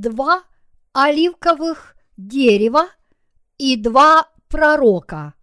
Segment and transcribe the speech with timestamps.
[0.00, 0.44] два
[0.92, 2.88] оливковых дерева
[3.56, 5.34] и два пророка.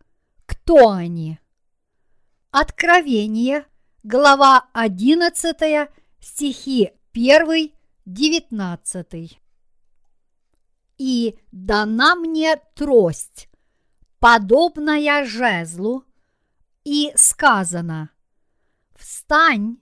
[0.45, 1.39] Кто они?
[2.51, 3.65] Откровение,
[4.03, 7.71] глава 11, стихи 1,
[8.05, 9.41] 19.
[10.97, 13.49] И дана мне трость,
[14.19, 16.05] подобная жезлу,
[16.85, 18.11] и сказано,
[18.95, 19.77] встань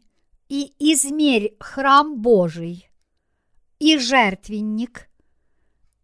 [0.49, 2.89] и измерь храм Божий,
[3.83, 5.09] и жертвенник,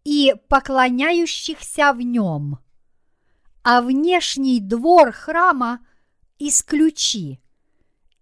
[0.04, 2.58] и поклоняющихся в нем,
[3.62, 5.80] а внешний двор храма
[6.38, 7.40] исключи,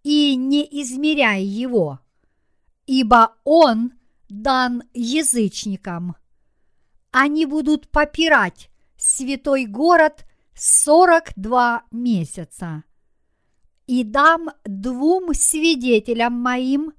[0.04, 1.98] и не измеряй его,
[2.86, 3.94] ибо он
[4.28, 6.14] дан язычникам.
[7.10, 12.84] Они будут попирать святой город сорок два месяца.
[13.88, 16.92] И дам двум свидетелям моим,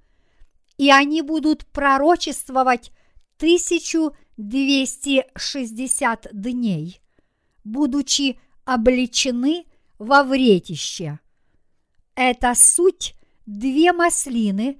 [0.80, 2.92] и они будут пророчествовать
[3.38, 7.02] тысячу двести шестьдесят дней,
[7.66, 9.66] будучи обличены
[10.00, 11.20] во вретище.
[12.16, 14.80] Это суть две маслины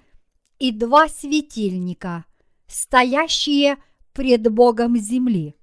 [0.58, 2.24] и два светильника,
[2.66, 3.76] стоящие
[4.14, 5.54] пред Богом земли.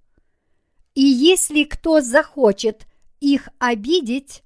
[0.95, 2.87] И если кто захочет
[3.21, 4.43] их обидеть,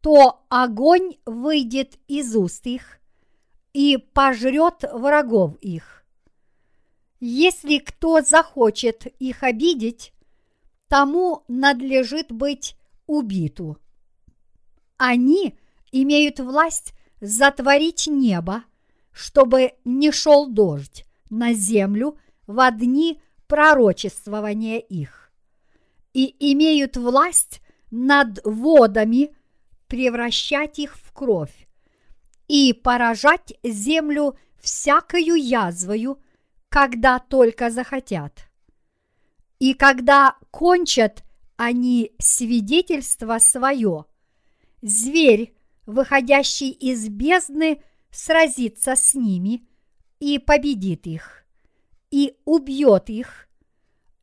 [0.00, 2.97] то огонь выйдет из уст их
[3.72, 6.04] и пожрет врагов их.
[7.20, 10.12] Если кто захочет их обидеть,
[10.88, 13.78] тому надлежит быть убиту.
[14.96, 15.58] Они
[15.92, 18.64] имеют власть затворить небо,
[19.12, 25.32] чтобы не шел дождь на землю в дни пророчествования их,
[26.12, 27.60] и имеют власть
[27.90, 29.34] над водами
[29.88, 31.67] превращать их в кровь
[32.48, 36.18] и поражать землю всякою язвою,
[36.68, 38.48] когда только захотят.
[39.58, 41.24] И когда кончат
[41.56, 44.04] они свидетельство свое,
[44.82, 45.54] зверь,
[45.86, 49.66] выходящий из бездны, сразится с ними
[50.20, 51.44] и победит их,
[52.10, 53.48] и убьет их,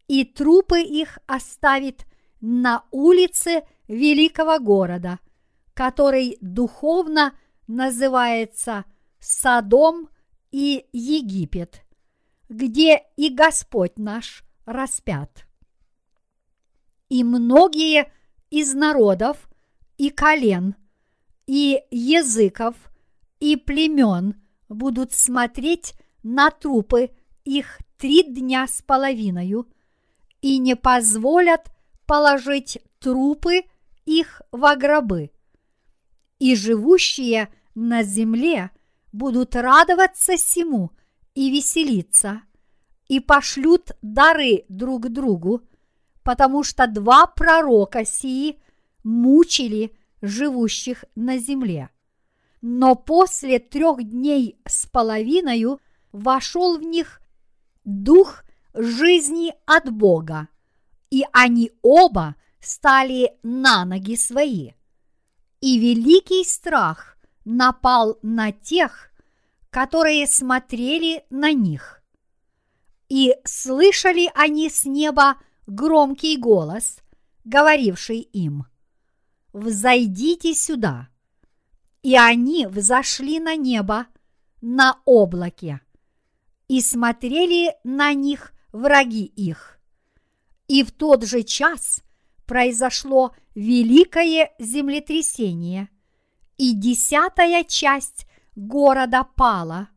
[0.08, 2.06] и трупы их оставит
[2.42, 5.20] на улице великого города,
[5.74, 7.38] который духовно
[7.68, 8.86] называется
[9.20, 10.10] Содом
[10.52, 11.82] и Египет,
[12.50, 15.46] где и Господь наш распят.
[17.10, 18.12] И многие
[18.50, 19.50] из народов
[19.98, 20.76] и колен,
[21.48, 22.76] и языков,
[23.40, 25.94] и племен будут смотреть
[26.24, 27.12] на трупы
[27.44, 29.54] их три дня с половиной
[30.42, 31.72] и не позволят
[32.06, 33.64] положить трупы
[34.06, 35.32] их в гробы.
[36.46, 38.70] И живущие на земле
[39.12, 40.92] будут радоваться всему
[41.34, 42.44] и веселиться,
[43.08, 45.64] и пошлют дары друг другу,
[46.22, 48.60] потому что два пророка сии
[49.04, 51.90] мучили живущих на земле.
[52.62, 55.82] Но после трех дней с половиною
[56.12, 57.22] вошел в них
[57.86, 58.44] дух
[58.76, 60.50] жизни от Бога,
[61.10, 64.74] и они оба стали на ноги свои.
[65.66, 69.10] И великий страх напал на тех,
[69.72, 72.04] которые смотрели на них.
[73.10, 77.00] И слышали они с неба громкий голос,
[77.46, 78.68] говоривший им,
[79.54, 81.10] «Взойдите сюда!»
[82.04, 84.06] И они взошли на небо
[84.62, 85.82] на облаке
[86.68, 89.80] и смотрели на них враги их.
[90.68, 92.04] И в тот же час
[92.46, 95.90] произошло великое землетрясение,
[96.58, 99.90] и десятая часть города пала,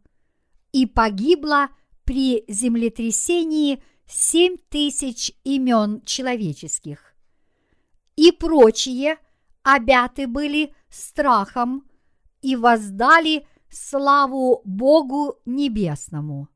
[0.72, 1.68] и погибла
[2.04, 7.14] при землетрясении семь тысяч имен человеческих.
[8.16, 9.18] И прочие
[9.62, 11.88] обяты были страхом
[12.40, 16.48] и воздали славу Богу Небесному.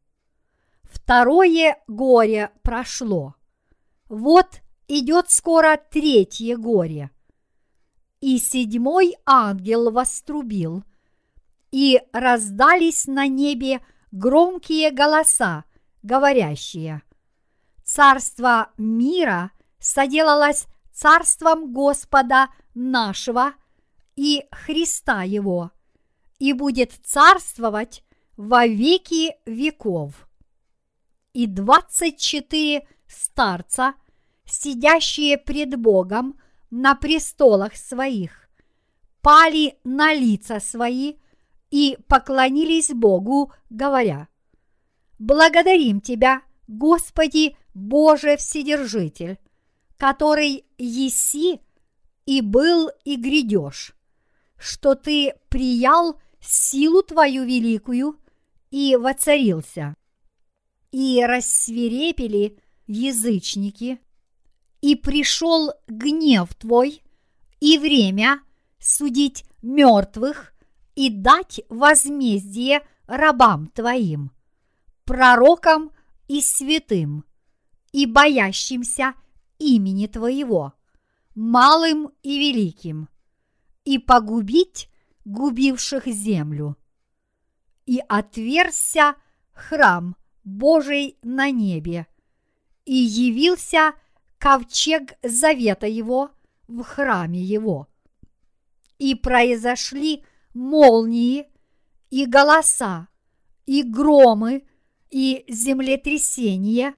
[0.85, 3.35] Второе горе прошло.
[4.09, 7.11] Вот идет скоро третье горе.
[8.21, 10.85] И седьмой ангел вострубил,
[11.73, 13.81] и раздались на небе
[14.13, 15.65] громкие голоса,
[16.03, 17.03] говорящие,
[17.83, 23.55] «Царство мира соделалось царством Господа нашего
[24.15, 25.73] и Христа Его,
[26.39, 28.05] и будет царствовать
[28.37, 30.29] во веки веков».
[31.33, 33.95] И двадцать четыре старца,
[34.45, 36.39] сидящие пред Богом
[36.71, 38.49] на престолах своих,
[39.21, 41.15] пали на лица свои
[41.71, 44.29] и поклонились Богу, говоря,
[45.19, 49.39] «Благодарим Тебя, Господи Боже Вседержитель,
[49.97, 51.61] который еси
[52.27, 53.95] и был и грядешь,
[54.59, 58.19] что Ты приял силу Твою великую
[58.71, 59.95] и воцарился,
[60.91, 64.01] и рассверепели язычники,
[64.83, 67.03] и пришел гнев Твой,
[67.61, 68.43] и время
[68.79, 70.53] судить мертвых
[70.97, 74.33] и дать возмездие рабам Твоим,
[75.05, 75.93] пророкам
[76.29, 77.25] и святым,
[77.93, 79.15] и боящимся
[79.59, 80.75] имени Твоего,
[81.37, 83.09] малым и великим,
[83.85, 84.91] и погубить
[85.25, 86.77] губивших землю.
[87.87, 89.15] И отверзся
[89.53, 92.09] храм Божий на небе,
[92.85, 93.95] и явился
[94.43, 96.33] ковчег завета его
[96.67, 97.87] в храме его.
[98.99, 101.47] И произошли молнии,
[102.11, 103.07] и голоса,
[103.67, 104.67] и громы,
[105.11, 106.95] и землетрясение,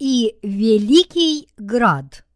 [0.00, 2.26] и великий град.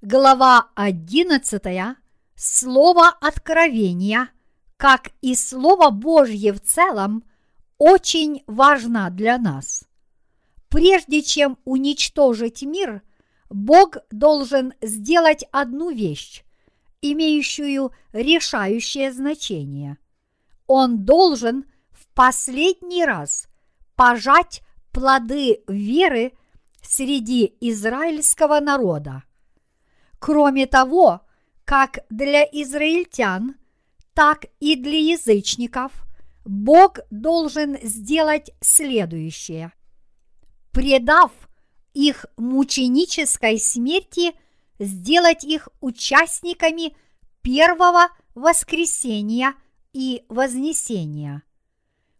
[0.00, 1.96] Глава одиннадцатая.
[2.34, 4.30] Слово откровения,
[4.78, 7.24] как и Слово Божье в целом,
[7.76, 9.87] очень важна для нас.
[10.68, 13.02] Прежде чем уничтожить мир,
[13.48, 16.44] Бог должен сделать одну вещь,
[17.00, 19.96] имеющую решающее значение.
[20.66, 23.48] Он должен в последний раз
[23.96, 24.62] пожать
[24.92, 26.32] плоды веры
[26.82, 29.24] среди израильского народа.
[30.18, 31.22] Кроме того,
[31.64, 33.56] как для израильтян,
[34.14, 35.92] так и для язычников
[36.44, 39.72] Бог должен сделать следующее.
[40.72, 41.32] Предав
[41.94, 44.32] их мученической смерти,
[44.78, 46.96] сделать их участниками
[47.42, 49.54] первого воскресения
[49.92, 51.42] и вознесения.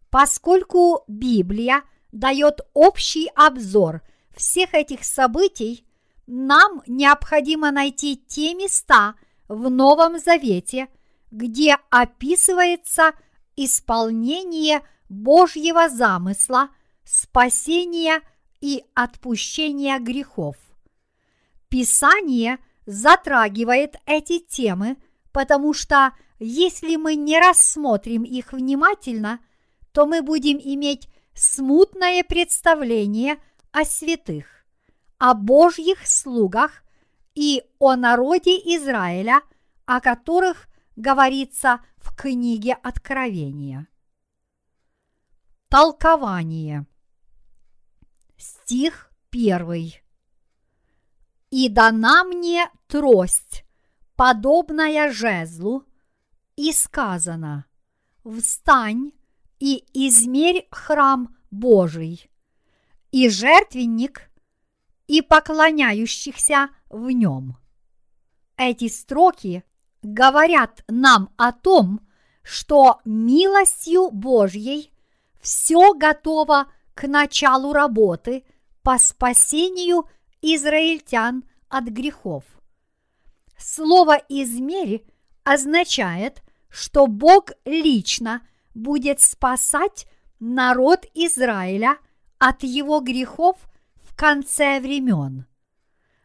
[0.09, 4.01] Поскольку Библия дает общий обзор
[4.35, 5.85] всех этих событий,
[6.27, 9.15] нам необходимо найти те места
[9.47, 10.87] в Новом Завете,
[11.31, 13.13] где описывается
[13.55, 16.69] исполнение Божьего замысла,
[17.03, 18.21] спасения
[18.61, 20.55] и отпущения грехов.
[21.69, 24.97] Писание затрагивает эти темы,
[25.31, 29.39] потому что если мы не рассмотрим их внимательно,
[29.91, 33.37] то мы будем иметь смутное представление
[33.71, 34.59] о святых
[35.19, 36.83] о Божьих слугах
[37.35, 39.41] и о народе Израиля,
[39.85, 43.87] о которых говорится в книге Откровения.
[45.67, 46.87] Толкование.
[48.39, 50.01] Стих первый.
[51.51, 53.65] «И дана мне трость,
[54.15, 55.83] подобная жезлу,
[56.55, 57.65] и сказано,
[58.23, 59.11] встань
[59.59, 62.31] и измерь храм Божий,
[63.11, 64.31] и жертвенник
[65.07, 67.57] и поклоняющихся в нем.
[68.55, 69.65] Эти строки
[70.01, 72.07] говорят нам о том,
[72.41, 74.93] что милостью Божьей
[75.41, 78.43] все готово к началу работы
[78.83, 80.03] по спасению
[80.41, 82.43] израильтян от грехов.
[83.57, 85.05] Слово «измерь»
[85.45, 88.41] означает, что Бог лично
[88.75, 90.07] будет спасать
[90.41, 91.97] народ Израиля
[92.37, 93.55] от его грехов
[94.19, 95.45] конце времен.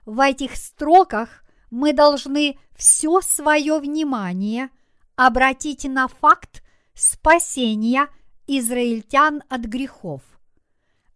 [0.05, 4.71] В этих строках мы должны все свое внимание
[5.15, 6.65] обратить на факт
[6.95, 8.09] спасения
[8.49, 10.23] израильтян от грехов.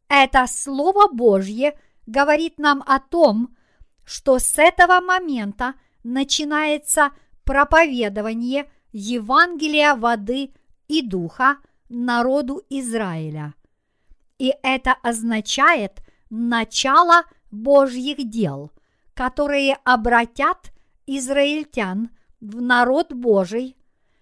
[0.08, 3.56] Это Слово Божье говорит нам о том,
[4.04, 7.10] что с этого момента начинается
[7.44, 10.52] проповедование Евангелия воды
[10.88, 13.54] и духа народу Израиля.
[14.38, 16.00] И это означает–
[16.30, 18.70] начало Божьих дел,
[19.14, 20.72] которые обратят
[21.06, 22.10] израильтян
[22.40, 23.76] в народ Божий,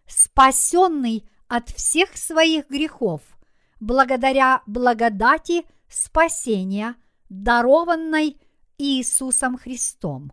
[0.06, 3.20] спасенный от всех своих грехов,
[3.80, 6.96] благодаря благодати спасения,
[7.28, 8.40] дарованной
[8.78, 10.32] Иисусом Христом.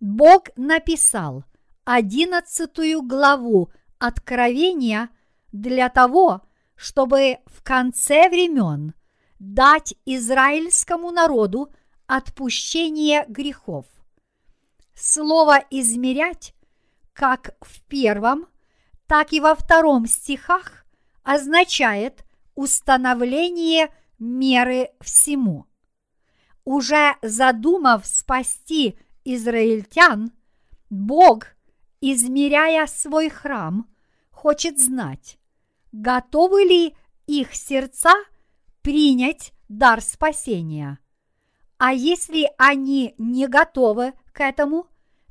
[0.00, 1.44] Бог написал
[1.84, 5.08] одиннадцатую главу Откровения
[5.52, 6.42] для того,
[6.74, 8.94] чтобы в конце времен–
[9.38, 11.70] дать израильскому народу
[12.06, 13.86] отпущение грехов.
[14.94, 16.54] Слово «измерять»
[17.12, 18.46] как в первом,
[19.06, 20.84] так и во втором стихах
[21.22, 25.66] означает установление меры всему.
[26.64, 30.32] Уже задумав спасти израильтян,
[30.90, 31.46] Бог,
[32.00, 33.88] измеряя свой храм,
[34.30, 35.38] хочет знать,
[35.92, 38.12] готовы ли их сердца–
[38.84, 40.98] принять дар спасения.
[41.78, 44.86] А если они не готовы к этому,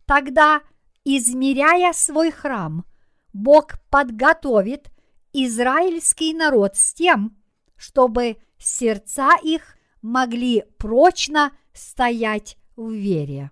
[0.06, 0.62] тогда,
[1.06, 2.84] измеряя свой храм,
[3.32, 4.92] Бог подготовит
[5.34, 7.38] израильский народ с тем,
[7.76, 13.52] чтобы сердца их могли прочно стоять в вере.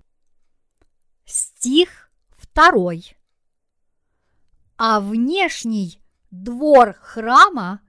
[1.26, 3.16] Стих второй.
[4.78, 6.02] А внешний
[6.32, 7.82] двор храма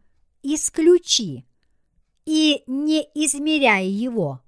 [0.43, 1.47] исключи
[2.25, 4.43] и не измеряй его,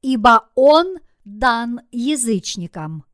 [0.00, 3.04] ибо он дан язычникам.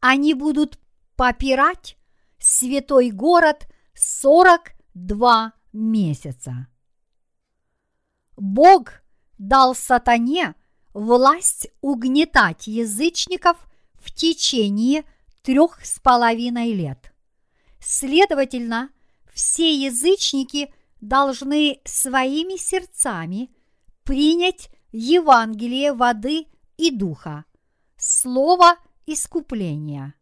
[0.00, 0.80] Они будут
[1.16, 1.98] попирать
[2.38, 6.69] святой город сорок два месяца.
[8.40, 9.02] Бог
[9.36, 10.54] дал сатане
[10.94, 13.58] власть угнетать язычников
[14.00, 15.04] в течение
[15.42, 17.12] трех с половиной лет.
[17.80, 18.88] Следовательно,
[19.30, 23.50] все язычники должны своими сердцами
[24.04, 26.46] принять Евангелие воды
[26.78, 27.44] и духа,
[27.98, 30.14] слово искупления.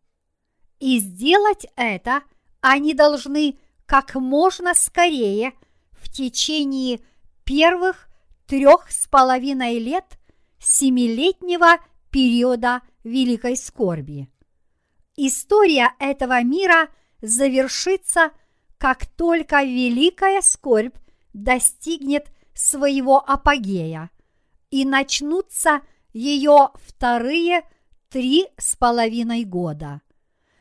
[0.81, 2.23] И сделать это
[2.61, 5.53] они должны как можно скорее
[5.93, 6.99] в течение
[7.45, 8.08] первых
[8.49, 10.19] трех с половиной лет
[10.59, 11.77] семилетнего
[12.11, 14.29] периода Великой Скорби.
[15.17, 16.89] История этого мира
[17.21, 18.31] завершится,
[18.79, 20.97] как только Великая Скорбь
[21.35, 24.11] достигнет своего апогея,
[24.71, 27.63] и начнутся ее вторые
[28.09, 30.01] три с половиной года.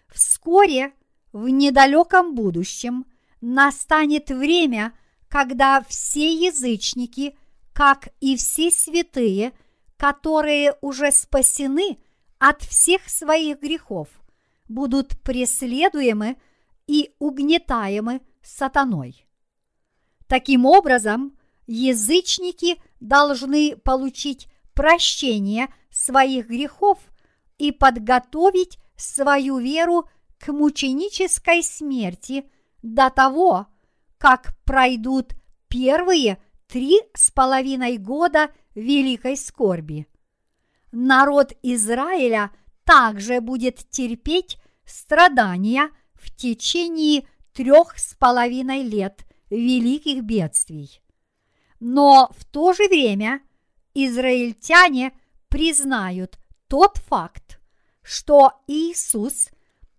[0.09, 0.93] Вскоре,
[1.31, 3.05] в недалеком будущем,
[3.39, 4.93] настанет время,
[5.29, 7.37] когда все язычники,
[7.77, 9.53] как и все святые,
[9.97, 11.99] которые уже спасены
[12.39, 14.07] от всех своих грехов,
[14.67, 16.37] будут преследуемы
[16.87, 19.27] и угнетаемы сатаной.
[20.25, 26.97] Таким образом, язычники должны получить прощение своих грехов
[27.59, 32.49] и подготовить свою веру к мученической смерти
[32.81, 33.67] до того,
[34.17, 35.35] как пройдут
[35.67, 40.07] первые три с половиной года великой скорби.
[40.91, 42.51] Народ Израиля
[42.83, 51.01] также будет терпеть страдания в течение трех с половиной лет великих бедствий.
[51.79, 53.41] Но в то же время
[53.93, 55.13] израильтяне
[55.49, 57.59] признают тот факт,
[58.01, 59.49] что Иисус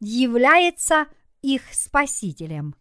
[0.01, 1.07] является
[1.43, 2.75] их Спасителем.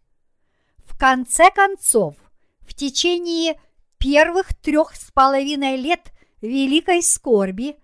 [0.78, 2.16] В конце концов,
[2.60, 3.60] в течение
[3.98, 7.76] первых трех с половиной лет великой скорби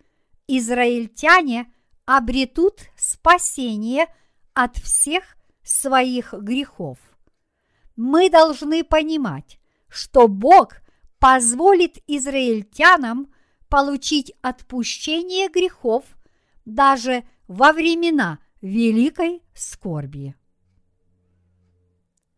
[0.47, 1.73] израильтяне
[2.07, 4.07] обретут спасение
[4.53, 6.99] от всех своих грехов.
[7.97, 10.77] Мы должны понимать, что Бог
[11.19, 13.33] позволит израильтянам
[13.69, 16.05] получить отпущение грехов
[16.65, 20.35] даже во времена великой скорби.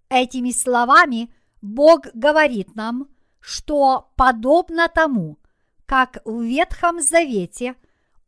[0.09, 3.09] Этими словами Бог говорит нам,
[3.45, 5.39] что подобно тому,
[5.87, 7.75] как в Ветхом Завете–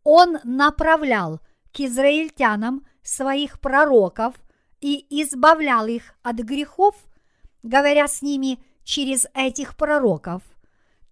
[0.08, 1.40] он направлял
[1.72, 4.36] к израильтянам своих пророков
[4.80, 6.94] и избавлял их от грехов,
[7.64, 10.44] говоря с ними через этих пророков,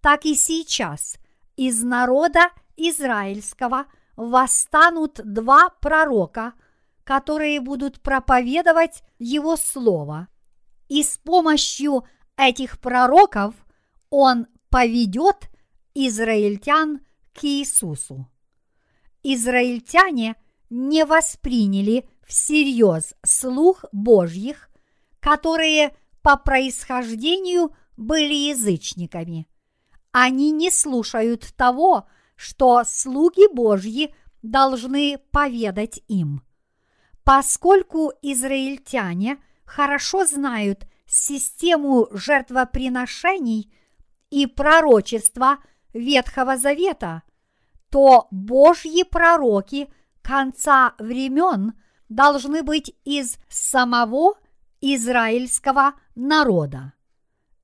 [0.01, 1.17] так и сейчас
[1.57, 6.53] из народа израильского восстанут два пророка,
[7.03, 10.29] которые будут проповедовать его слово.
[10.89, 12.05] И с помощью
[12.37, 13.57] этих пророков
[14.15, 15.51] он поведет
[15.95, 17.01] израильтян
[17.33, 18.29] к Иисусу
[19.25, 20.37] израильтяне
[20.71, 24.71] не восприняли всерьез слух Божьих,
[25.19, 29.49] которые по происхождению были язычниками.
[30.13, 36.43] Они не слушают того, что слуги Божьи должны поведать им.
[37.25, 43.73] Поскольку израильтяне хорошо знают систему жертвоприношений
[44.31, 45.59] и пророчества
[45.93, 47.23] Ветхого Завета–
[47.95, 49.89] то Божьи пророки
[50.21, 51.75] конца времен
[52.09, 54.35] должны быть из самого
[54.81, 56.95] израильского народа.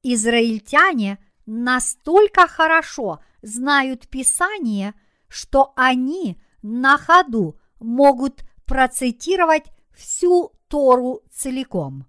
[0.05, 4.95] Израильтяне настолько хорошо знают Писание,
[5.27, 12.07] что они на ходу могут процитировать всю Тору целиком.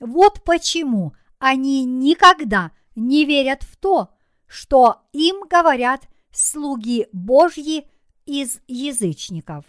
[0.00, 2.83] Вот почему они никогда не
[3.24, 4.10] верят в то,
[4.46, 7.88] что им говорят слуги Божьи
[8.26, 9.64] из язычников.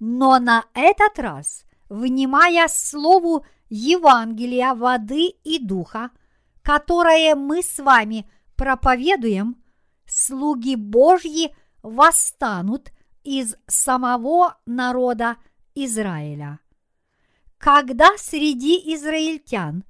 [0.00, 6.10] Но на этот раз, внимая слову Евангелия воды и духа,
[6.62, 9.62] которое мы с вами проповедуем,
[10.06, 12.92] слуги Божьи восстанут
[13.24, 15.36] из самого народа
[15.74, 16.60] Израиля.
[17.58, 19.84] Когда среди израильтян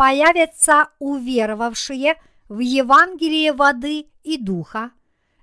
[0.00, 2.14] появятся уверовавшие
[2.48, 4.92] в Евангелие воды и духа,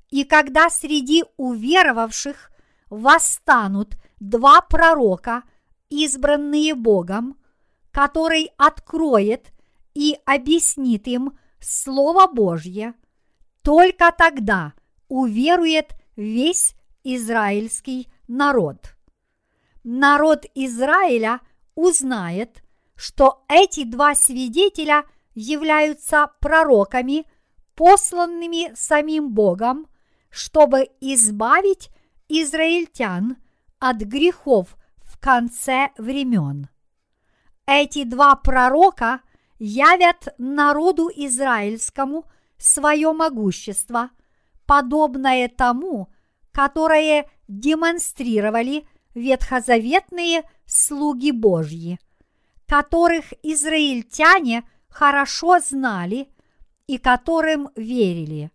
[0.09, 2.49] и когда среди уверовавших
[2.89, 5.43] восстанут два пророка,
[5.91, 7.37] избранные Богом,
[7.91, 9.51] который откроет
[9.93, 12.95] и объяснит им Слово Божье,
[13.61, 14.73] только тогда
[15.07, 18.95] уверует весь израильский народ.
[19.83, 21.41] Народ Израиля
[21.75, 22.63] узнает,
[22.97, 27.25] что эти два свидетеля являются пророками,
[27.75, 29.88] посланными самим Богом–
[30.29, 31.89] чтобы избавить
[32.27, 33.38] израильтян
[33.79, 36.69] от грехов в конце времен.
[37.65, 39.21] Эти два пророка
[39.57, 42.25] явят народу израильскому
[42.57, 44.12] свое могущество,
[44.65, 46.10] подобное тому,
[46.51, 51.99] которое демонстрировали ветхозаветные слуги Божьи,
[52.67, 56.30] которых израильтяне хорошо знали
[56.88, 58.51] и которым верили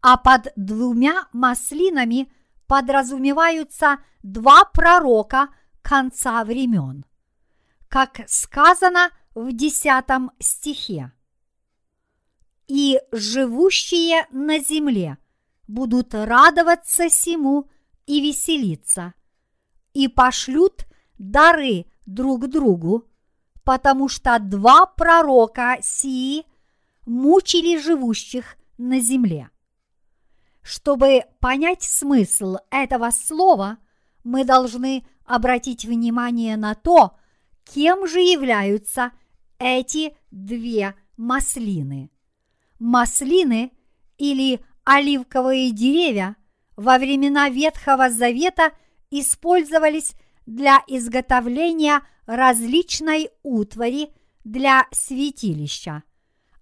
[0.00, 2.30] а под двумя маслинами
[2.68, 5.48] подразумеваются два пророка
[5.82, 7.04] конца времен
[7.88, 11.12] как сказано в десятом стихе.
[12.66, 15.16] «И живущие на земле
[15.66, 17.68] будут радоваться сему
[18.06, 19.14] и веселиться,
[19.94, 20.86] и пошлют
[21.18, 23.08] дары друг другу,
[23.64, 26.44] потому что два пророка сии
[27.08, 29.50] мучили живущих на земле.
[30.62, 33.78] Чтобы понять смысл этого слова,
[34.22, 37.18] мы должны обратить внимание на то,
[37.64, 39.12] Кем же являются
[39.58, 42.10] эти две маслины?
[42.78, 43.72] Маслины
[44.16, 46.36] или оливковые деревья
[46.76, 48.72] во времена Ветхого Завета
[49.10, 50.14] использовались
[50.46, 54.10] для изготовления различной утвари
[54.44, 56.04] для святилища,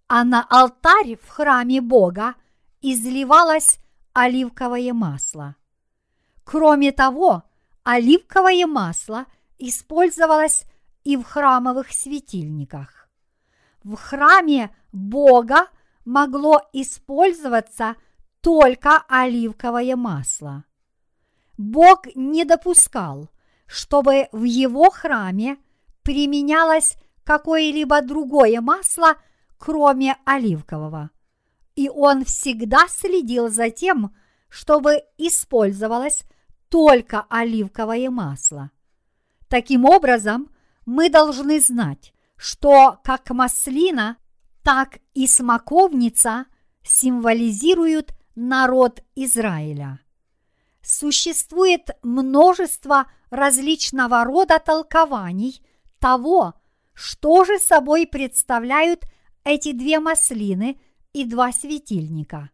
[0.08, 2.34] а на алтарь в храме Бога
[2.80, 3.78] изливалось
[4.12, 5.56] оливковое масло.
[6.44, 7.42] Кроме того,
[7.82, 9.26] оливковое масло
[9.58, 10.64] использовалось
[11.04, 13.08] и в храмовых светильниках.
[13.82, 15.68] В храме Бога
[16.04, 17.96] могло использоваться
[18.40, 20.64] только оливковое масло.
[21.58, 23.30] Бог не допускал,
[23.66, 25.58] чтобы в его храме
[26.02, 29.16] применялось какое-либо другое масло,
[29.58, 31.10] кроме оливкового.
[31.74, 34.14] И он всегда следил за тем,
[34.48, 36.22] чтобы использовалось
[36.68, 38.70] только оливковое масло.
[39.48, 40.50] Таким образом,
[40.84, 44.16] мы должны знать, что как маслина,
[44.62, 46.46] так и смоковница
[46.82, 50.00] символизируют народ Израиля.
[50.82, 55.62] Существует множество различного рода толкований
[55.98, 56.54] того,
[56.94, 59.04] что же собой представляют
[59.46, 60.78] эти две маслины
[61.12, 62.50] и два светильника.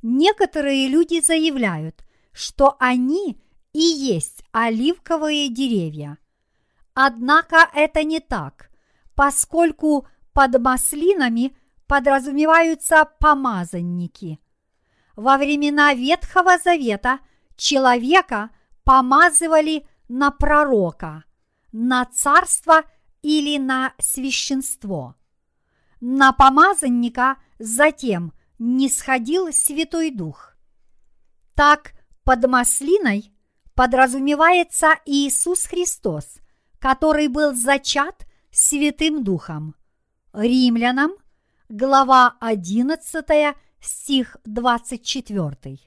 [0.00, 3.38] Некоторые люди заявляют, что они
[3.74, 6.16] и есть оливковые деревья.
[6.94, 8.70] Однако это не так,
[9.14, 11.54] поскольку под маслинами
[11.86, 14.40] подразумеваются помазанники.
[15.14, 17.18] Во времена Ветхого Завета
[17.56, 18.50] человека
[18.84, 21.24] помазывали на пророка,
[21.72, 22.84] на царство
[23.20, 25.14] или на священство.
[26.04, 30.56] На помазанника затем не сходил Святой Дух.
[31.54, 31.92] Так
[32.24, 33.32] под маслиной
[33.76, 36.38] подразумевается Иисус Христос,
[36.80, 39.76] который был зачат Святым Духом.
[40.32, 41.12] Римлянам,
[41.68, 45.78] глава 11, стих 24.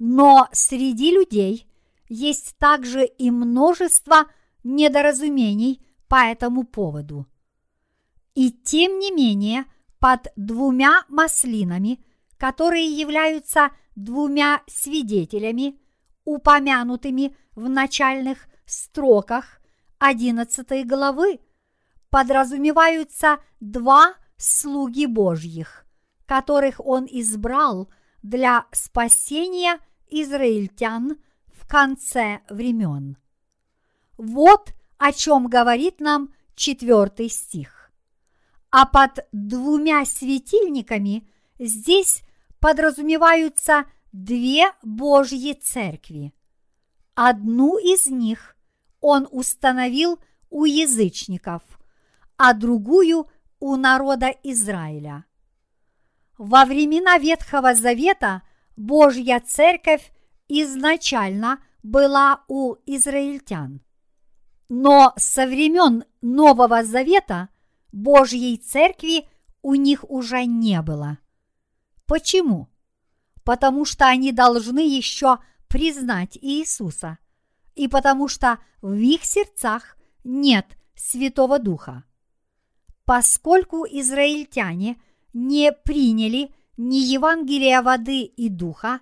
[0.00, 1.70] Но среди людей
[2.08, 4.24] есть также и множество
[4.64, 7.28] недоразумений по этому поводу.
[8.38, 9.64] И тем не менее,
[9.98, 11.98] под двумя маслинами,
[12.36, 15.80] которые являются двумя свидетелями,
[16.24, 19.60] упомянутыми в начальных строках
[19.98, 21.40] 11 главы
[22.10, 25.84] подразумеваются два слуги Божьих,
[26.24, 27.90] которых он избрал
[28.22, 33.16] для спасения израильтян в конце времен.
[34.16, 37.77] Вот о чем говорит нам четвертый стих.
[38.70, 41.28] А под двумя светильниками
[41.58, 42.22] здесь
[42.60, 46.34] подразумеваются две Божьи церкви.
[47.14, 48.56] Одну из них
[49.00, 50.18] он установил
[50.50, 51.62] у язычников,
[52.36, 53.28] а другую
[53.60, 55.24] у народа Израиля.
[56.36, 58.42] Во времена Ветхого Завета
[58.76, 60.12] Божья церковь
[60.46, 63.80] изначально была у израильтян.
[64.68, 67.48] Но со времен Нового Завета
[67.92, 69.28] Божьей церкви
[69.62, 71.18] у них уже не было.
[72.06, 72.68] Почему?
[73.44, 77.18] Потому что они должны еще признать Иисуса,
[77.74, 82.04] и потому что в их сердцах нет Святого Духа.
[83.04, 85.00] Поскольку израильтяне
[85.32, 89.00] не приняли ни Евангелия воды и Духа,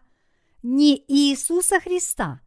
[0.62, 2.40] ни Иисуса Христа,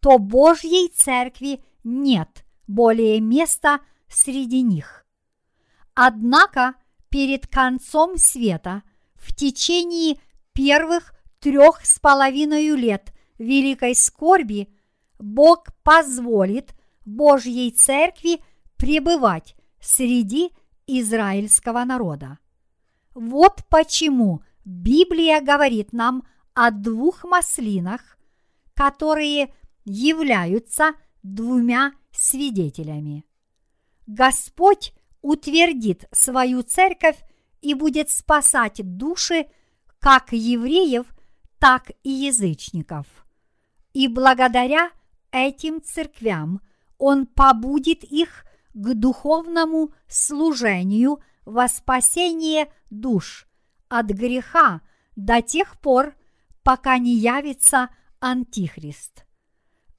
[0.00, 5.04] то Божьей Церкви нет более места среди них.
[6.00, 6.74] Однако
[7.08, 8.84] перед концом света
[9.16, 10.20] в течение
[10.52, 14.68] первых трех с половиной лет великой скорби
[15.18, 16.72] Бог позволит
[17.04, 18.40] Божьей Церкви
[18.76, 20.52] пребывать среди
[20.86, 22.38] израильского народа.
[23.12, 26.22] Вот почему Библия говорит нам
[26.54, 28.18] о двух маслинах,
[28.74, 29.52] которые
[29.84, 30.92] являются
[31.24, 33.24] двумя свидетелями.
[34.06, 34.92] Господь
[35.28, 37.18] утвердит свою церковь
[37.60, 39.46] и будет спасать души
[39.98, 41.04] как евреев,
[41.58, 43.06] так и язычников.
[43.92, 44.90] И благодаря
[45.30, 46.62] этим церквям
[46.96, 53.46] Он побудит их к духовному служению во спасение душ
[53.90, 54.80] от греха
[55.14, 56.14] до тех пор,
[56.62, 59.26] пока не явится Антихрист.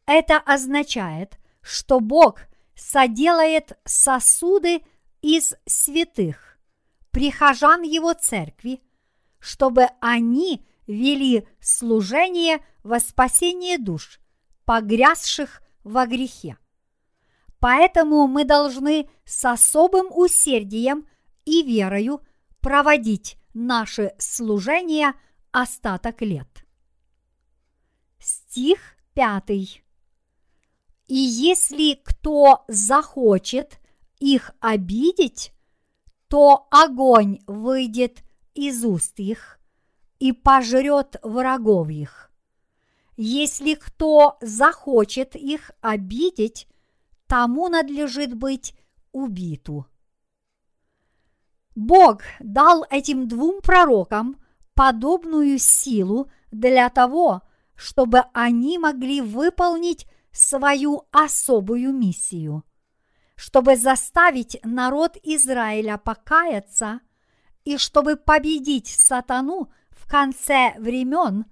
[0.07, 2.39] Это означает, что Бог
[2.75, 4.81] соделает сосуды
[5.21, 6.58] из святых,
[7.12, 8.82] прихожан Его церкви,
[9.39, 14.19] чтобы они вели служение во спасение душ,
[14.65, 16.58] погрязших во грехе.
[17.60, 21.08] Поэтому мы должны с особым усердием
[21.45, 22.21] и верою
[22.62, 25.13] проводить наше служение
[25.51, 26.47] остаток лет.
[28.19, 28.79] Стих
[29.13, 29.84] пятый.
[31.08, 33.78] И если кто захочет
[34.19, 35.53] их обидеть,
[36.27, 39.60] то огонь выйдет из уст их
[40.19, 42.32] и пожрет врагов их.
[43.17, 46.67] Если кто захочет их обидеть,
[47.27, 48.75] тому надлежит быть
[49.12, 49.86] убиту.
[51.75, 54.38] Бог дал этим двум пророкам
[54.73, 57.41] подобную силу для того,
[57.75, 62.63] чтобы они могли выполнить свою особую миссию,
[63.39, 66.99] чтобы заставить народ Израиля покаяться
[67.63, 71.45] и чтобы победить сатану в конце времен,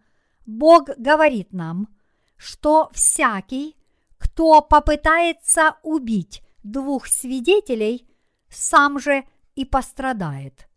[0.46, 1.88] Бог говорит нам,
[2.36, 3.78] что всякий,
[4.18, 8.06] кто попытается убить двух свидетелей,
[8.50, 9.24] сам же
[9.56, 10.68] и пострадает.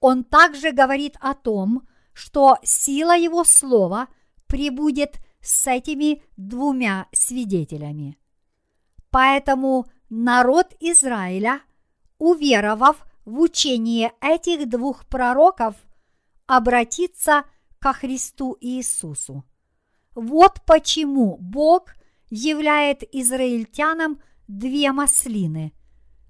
[0.00, 4.08] Он также говорит о том, что сила его слова
[4.46, 8.16] прибудет с этими двумя свидетелями.
[9.10, 11.60] Поэтому народ Израиля,
[12.18, 15.76] уверовав в учение этих двух пророков,
[16.46, 17.44] обратится
[17.78, 19.44] ко Христу Иисусу.
[20.14, 21.94] Вот почему Бог
[22.30, 25.72] являет израильтянам две маслины,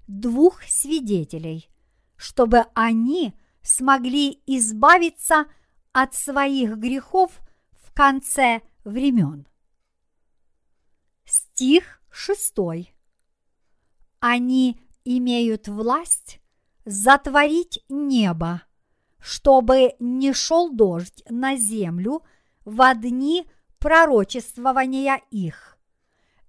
[0.07, 1.69] двух свидетелей,
[2.15, 5.45] чтобы они смогли избавиться
[5.91, 7.31] от своих грехов
[7.81, 9.47] в конце времен.
[11.25, 12.93] Стих шестой.
[14.19, 16.39] Они имеют власть
[16.85, 18.63] затворить небо,
[19.19, 22.23] чтобы не шел дождь на землю
[22.65, 23.45] в дни
[23.79, 25.77] пророчествования их,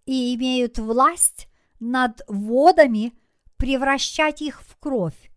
[0.04, 3.12] и имеют власть над водами
[3.56, 5.30] превращать их в кровь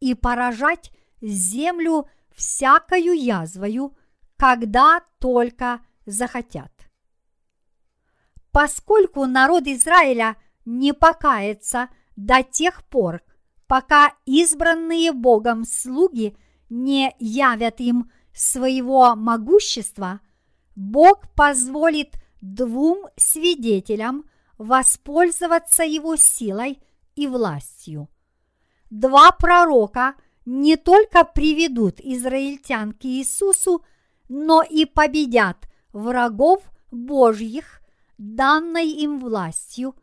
[0.00, 3.96] и поражать землю всякою язвою,
[4.36, 6.72] когда только захотят.
[8.52, 13.22] Поскольку народ Израиля не покается до тех пор,
[13.66, 16.36] пока избранные Богом слуги
[16.68, 20.20] не явят им своего могущества,
[20.74, 24.24] Бог позволит двум свидетелям
[24.58, 26.82] воспользоваться его силой
[27.14, 28.08] и властью.
[28.90, 33.84] Два пророка не только приведут израильтян к Иисусу,
[34.28, 37.80] но и победят врагов Божьих,
[38.18, 39.94] данной им властью,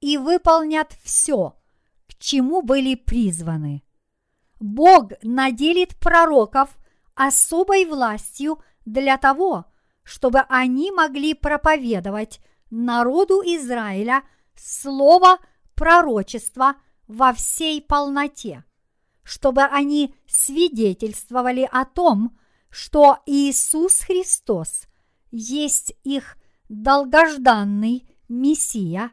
[0.00, 1.56] и выполнят все,
[2.08, 3.82] к чему были призваны.
[4.60, 6.76] Бог наделит пророков
[7.14, 9.66] особой властью для того,
[10.02, 14.22] чтобы они могли проповедовать народу Израиля
[14.56, 15.38] слово
[15.74, 18.64] пророчества во всей полноте,
[19.22, 22.38] чтобы они свидетельствовали о том,
[22.70, 24.86] что Иисус Христос
[25.30, 26.36] есть их
[26.68, 29.12] долгожданный Мессия,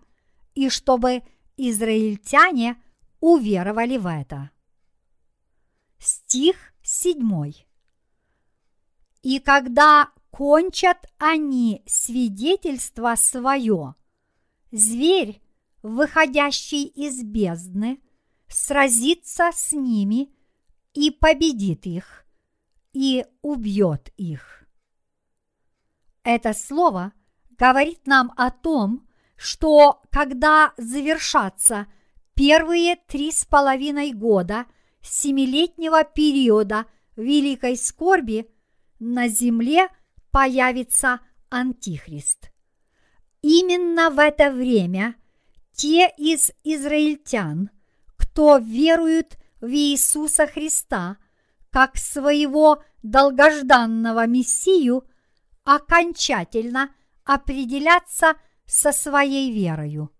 [0.55, 1.23] и чтобы
[1.57, 2.81] израильтяне
[3.19, 4.51] уверовали в это.
[5.99, 7.53] Стих 7.
[9.21, 13.95] И когда кончат они свидетельство свое,
[14.71, 15.41] зверь,
[15.81, 18.01] выходящий из бездны,
[18.47, 20.33] сразится с ними
[20.93, 22.25] и победит их,
[22.93, 24.67] и убьет их.
[26.23, 27.13] Это слово
[27.57, 29.04] говорит нам о том,
[29.35, 31.87] что когда завершатся
[32.33, 34.65] первые три с половиной года
[35.01, 38.49] семилетнего периода великой скорби,
[38.99, 39.87] на земле
[40.31, 41.19] появится
[41.49, 42.51] Антихрист.
[43.41, 45.15] Именно в это время
[45.71, 47.69] те из израильтян,
[48.17, 51.17] кто веруют в Иисуса Христа
[51.69, 55.03] как своего долгожданного Мессию,
[55.63, 56.91] окончательно
[57.23, 60.11] определятся со своей верою.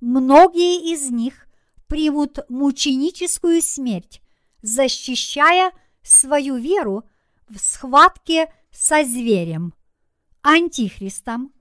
[0.00, 1.46] Многие из них
[1.86, 4.20] примут мученическую смерть,
[4.62, 7.04] защищая свою веру
[7.48, 9.74] в схватке со зверем,
[10.42, 11.52] антихристом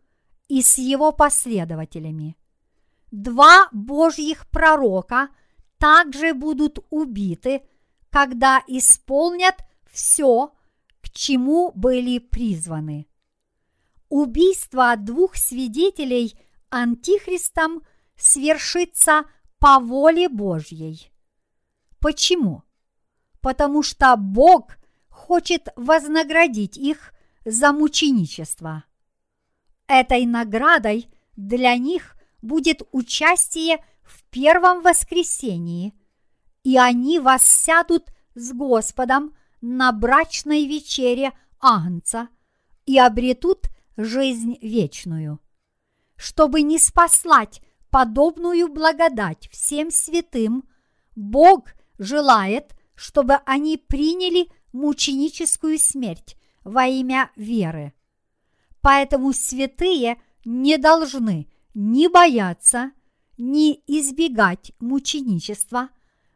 [0.47, 2.35] и с его последователями.
[3.11, 5.29] Два божьих пророка
[5.77, 7.61] также будут убиты,
[8.09, 9.55] когда исполнят
[9.91, 10.51] все,
[11.01, 13.07] к чему были призваны.
[14.15, 16.37] Убийство двух свидетелей
[16.69, 17.81] антихристом
[18.15, 19.23] свершится
[19.57, 21.11] по воле Божьей.
[21.99, 22.61] Почему?
[23.41, 24.77] Потому что Бог
[25.09, 27.11] хочет вознаградить их
[27.43, 28.83] за мученичество.
[29.87, 35.91] Этой наградой для них будет участие в первом воскресении,
[36.61, 42.27] и они воссядут с Господом на брачной вечере Агнца
[42.85, 45.39] и обретут жизнь вечную.
[46.15, 50.63] Чтобы не спаслать подобную благодать всем святым,
[51.15, 57.93] Бог желает, чтобы они приняли мученическую смерть во имя веры.
[58.81, 62.91] Поэтому святые не должны ни бояться,
[63.37, 65.89] ни избегать мученичества,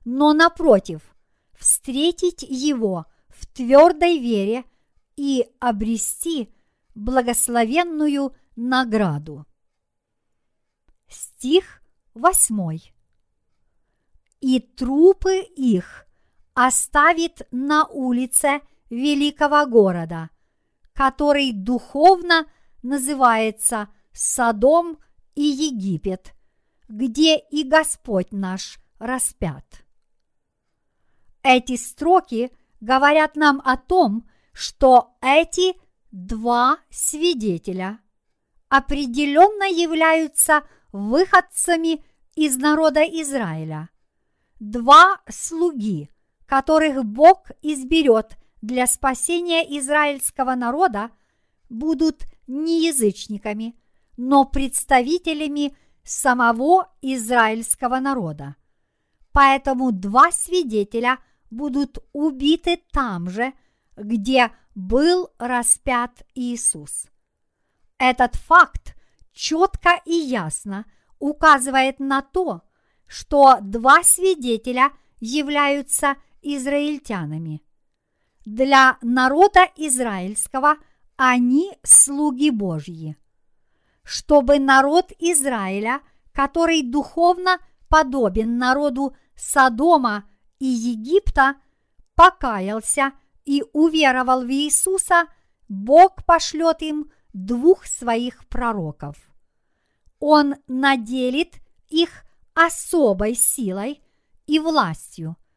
[0.05, 1.01] но напротив,
[1.57, 4.63] встретить его в твердой вере
[5.15, 6.53] и обрести
[6.97, 9.45] благословенную награду.
[11.07, 11.81] Стих
[12.13, 12.93] восьмой.
[14.41, 16.07] И трупы их
[16.53, 20.29] оставит на улице великого города,
[20.93, 22.47] который духовно
[22.81, 24.97] называется Содом
[25.35, 26.33] и Египет,
[26.87, 29.85] где и Господь наш распят.
[31.43, 35.75] Эти строки говорят нам о том, что эти
[36.25, 37.99] два свидетеля
[38.69, 42.03] определенно являются выходцами
[42.35, 43.89] из народа Израиля.
[44.59, 46.09] Два слуги–
[46.47, 51.11] которых Бог изберет для спасения израильского народа,
[51.69, 53.77] будут не язычниками,
[54.15, 58.55] но представителями самого израильского народа.
[59.33, 61.19] Поэтому два свидетеля
[61.51, 63.53] будут убиты там же,
[63.97, 67.07] где был распят Иисус.
[67.97, 68.95] Этот факт
[69.33, 70.85] четко и ясно
[71.19, 72.61] указывает на то,
[73.07, 77.63] что два свидетеля являются израильтянами.
[78.45, 80.75] Для народа израильского
[81.15, 83.17] они слуги Божьи.
[84.03, 86.01] Чтобы народ Израиля,
[86.31, 87.59] который духовно
[87.89, 91.55] подобен народу Содома и Египта,
[92.15, 93.13] покаялся
[93.47, 95.25] и уверовал в Иисуса,
[95.67, 99.17] Бог пошлет им двух своих пророков.
[100.19, 101.55] Он наделит
[101.89, 102.23] их
[102.53, 104.03] особой силой
[104.45, 105.35] и властью–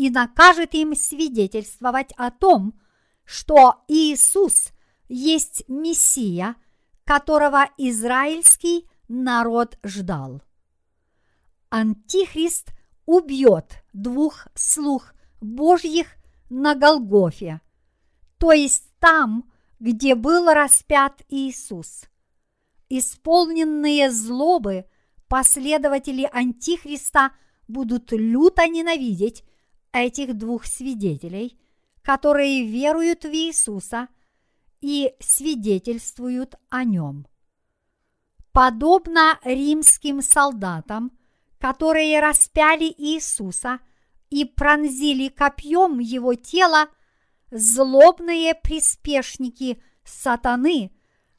[0.00, 2.72] и накажет им свидетельствовать о том,
[3.26, 4.70] что Иисус
[5.10, 6.56] есть Мессия,
[7.04, 10.40] которого израильский народ ждал.
[11.68, 12.68] Антихрист
[13.04, 16.16] убьет двух слух Божьих
[16.50, 17.60] на Голгофе,
[18.38, 22.04] то есть там, где был распят Иисус.
[22.88, 24.84] Исполненные злобы
[25.28, 27.32] последователи Антихриста
[27.68, 29.44] будут люто ненавидеть
[29.92, 31.58] этих двух свидетелей,
[32.02, 34.08] которые веруют в Иисуса
[34.80, 37.26] и свидетельствуют о нем.
[38.52, 41.12] Подобно римским солдатам,
[41.58, 43.78] которые распяли Иисуса
[44.30, 46.88] и пронзили копьем его тело,
[47.50, 50.92] злобные приспешники сатаны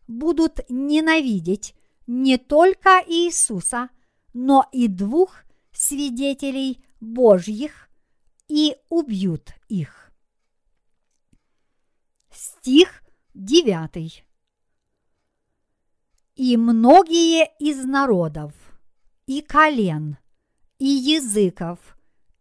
[0.07, 1.73] будут ненавидеть
[2.05, 3.89] не только Иисуса,
[4.33, 7.89] но и двух свидетелей Божьих
[8.47, 10.11] и убьют их.
[12.31, 14.25] Стих 9.
[16.35, 18.53] И многие из народов,
[19.25, 20.17] и колен,
[20.79, 21.79] и языков,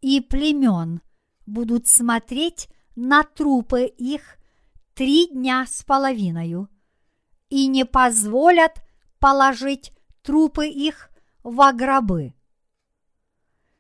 [0.01, 1.01] и племен
[1.47, 4.39] будут смотреть на трупы их
[4.95, 6.67] три дня с половиной
[7.49, 8.83] и не позволят
[9.19, 9.93] положить
[10.23, 11.11] трупы их
[11.43, 12.35] в гробы.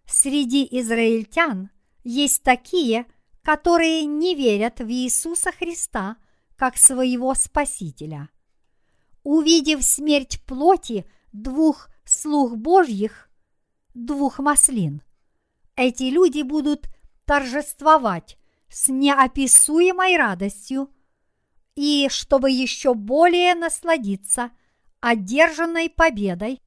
[0.06, 1.70] Среди израильтян
[2.02, 3.06] есть такие,
[3.42, 6.16] которые не верят в Иисуса Христа
[6.56, 8.28] как своего Спасителя.
[9.22, 13.30] Увидев смерть плоти двух слуг Божьих,
[13.94, 15.02] двух маслин,
[15.80, 16.90] эти люди будут
[17.24, 18.36] торжествовать
[18.68, 20.90] с неописуемой радостью
[21.74, 24.50] и, чтобы еще более насладиться
[25.00, 26.60] одержанной победой,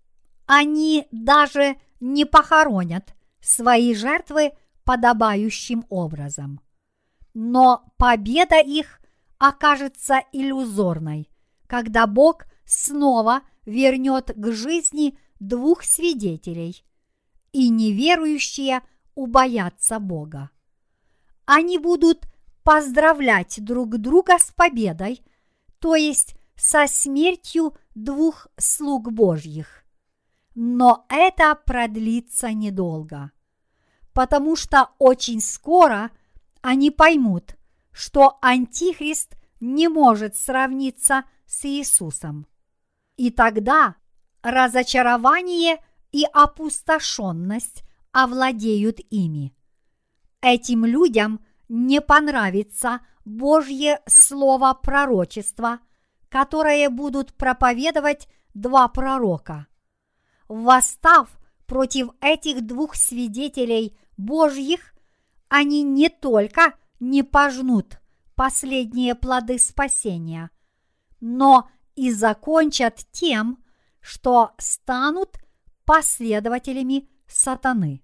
[0.47, 4.53] они даже не похоронят свои жертвы
[4.84, 6.59] подобающим образом.
[7.36, 8.99] Но победа их
[9.38, 11.30] окажется иллюзорной,
[11.68, 16.84] когда Бог снова вернет к жизни двух свидетелей,
[17.51, 18.82] и неверующие
[19.16, 20.49] убоятся Бога.
[21.45, 22.28] Они будут
[22.64, 25.22] поздравлять друг друга с победой,
[25.80, 29.84] то есть со смертью двух слуг Божьих.
[30.55, 33.32] Но это продлится недолго
[34.14, 36.11] потому что очень скоро
[36.61, 37.55] они поймут,
[37.91, 42.47] что Антихрист не может сравниться с Иисусом.
[43.18, 43.95] И тогда
[44.41, 47.84] разочарование и опустошенность
[48.14, 49.53] овладеют ими.
[50.41, 55.80] Этим людям не понравится Божье слово пророчества,
[56.30, 59.68] которое будут проповедовать два пророка.
[60.47, 61.30] Восстав
[61.66, 64.93] против этих двух свидетелей Божьих,
[65.49, 67.99] они не только не пожнут
[68.36, 70.51] последние плоды спасения,
[71.20, 73.64] но и закончат тем,
[74.01, 75.38] что станут
[75.86, 78.04] последователями сатаны.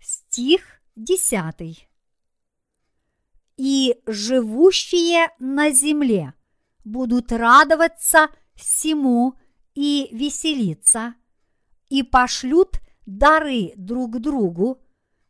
[0.00, 1.88] Стих 10.
[3.56, 6.34] И живущие на земле
[6.84, 9.34] будут радоваться всему
[9.74, 11.14] и веселиться,
[11.88, 14.80] и пошлют дары друг другу,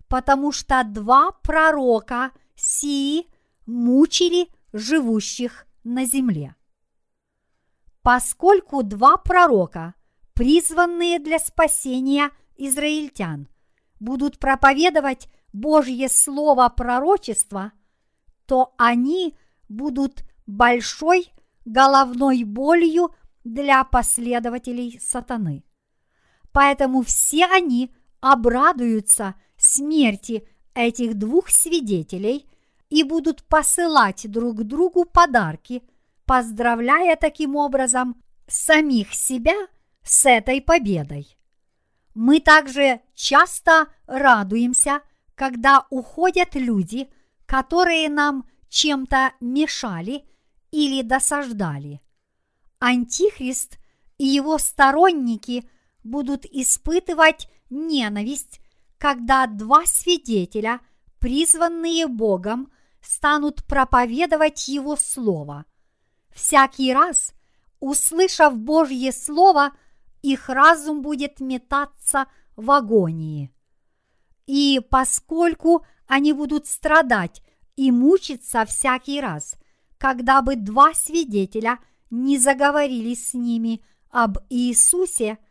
[0.09, 3.27] потому что два пророка сии
[3.67, 6.55] мучили живущих на земле.
[8.03, 9.95] Поскольку два пророка,
[10.39, 13.49] призванные для спасения израильтян,
[13.99, 17.73] будут проповедовать Божье слово пророчества,
[18.47, 19.37] то они
[19.69, 21.33] будут большой
[21.65, 23.13] головной болью
[23.43, 25.65] для последователей сатаны.
[26.53, 32.49] Поэтому все они обрадуются смерти этих двух свидетелей
[32.91, 35.83] и будут посылать друг другу подарки,
[36.27, 39.57] поздравляя таким образом самих себя
[40.09, 41.37] с этой победой.
[42.15, 45.03] Мы также часто радуемся,
[45.35, 47.09] когда уходят люди,
[47.47, 50.25] которые нам чем-то мешали
[50.71, 52.01] или досаждали.
[52.81, 53.79] Антихрист
[54.19, 55.69] и его сторонники–
[56.09, 58.61] будут испытывать ненависть,
[58.99, 60.81] когда два свидетеля,
[61.21, 65.65] призванные Богом, станут проповедовать Его Слово.
[66.31, 67.33] Всякий раз,
[67.81, 69.73] услышав Божье Слово,
[70.23, 73.53] их разум будет метаться в агонии.
[74.47, 77.43] И поскольку они будут страдать
[77.77, 79.57] и мучиться всякий раз,
[79.99, 81.79] когда бы два свидетеля
[82.11, 85.39] не заговорили с ними об Иисусе–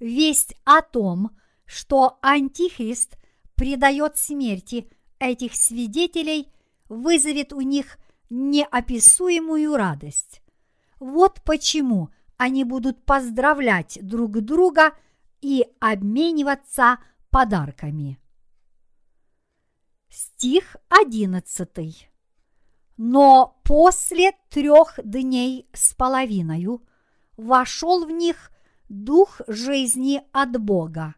[0.00, 3.16] весть о том, что Антихрист
[3.54, 6.48] предает смерти этих свидетелей,
[6.88, 7.98] вызовет у них
[8.30, 10.42] неописуемую радость.
[10.98, 12.08] Вот почему
[12.40, 14.94] они будут поздравлять друг друга
[15.42, 18.18] и обмениваться подарками.
[20.08, 22.08] Стих одиннадцатый.
[22.96, 26.66] Но после трех дней с половиной
[27.36, 28.50] вошел в них
[28.88, 31.16] дух жизни от Бога.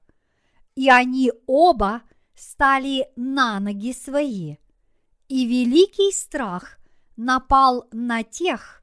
[0.74, 2.02] И они оба
[2.34, 4.56] стали на ноги свои,
[5.28, 6.78] и великий страх
[7.14, 8.81] напал на тех,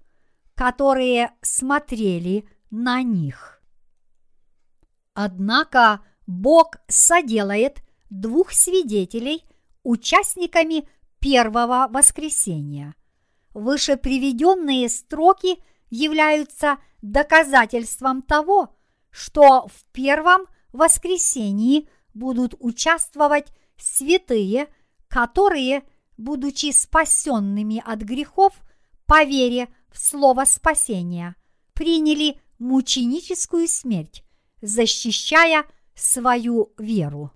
[0.60, 3.64] которые смотрели на них.
[5.14, 9.45] Однако Бог соделает двух свидетелей
[9.84, 10.86] участниками
[11.20, 12.93] первого воскресения.
[13.53, 18.76] Выше приведенные строки являются доказательством того,
[19.12, 20.41] что в первом
[20.74, 23.47] воскресении будут участвовать
[23.78, 24.68] святые,
[25.07, 25.84] которые,
[26.18, 28.60] будучи спасенными от грехов
[29.05, 31.36] по вере в слово спасения,
[31.74, 34.24] приняли мученическую смерть,
[34.62, 35.66] защищая
[35.96, 37.32] свою веру.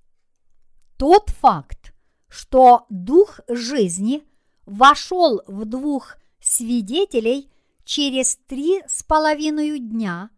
[0.97, 1.93] Тот факт,
[2.29, 4.23] что дух жизни
[4.65, 7.49] вошел в двух свидетелей
[7.83, 10.29] через три с половиной дня,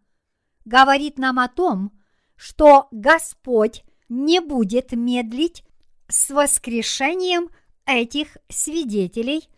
[0.64, 1.92] говорит нам о том,
[2.36, 5.64] что Господь не будет медлить
[6.08, 7.50] с воскрешением
[7.86, 9.48] этих свидетелей,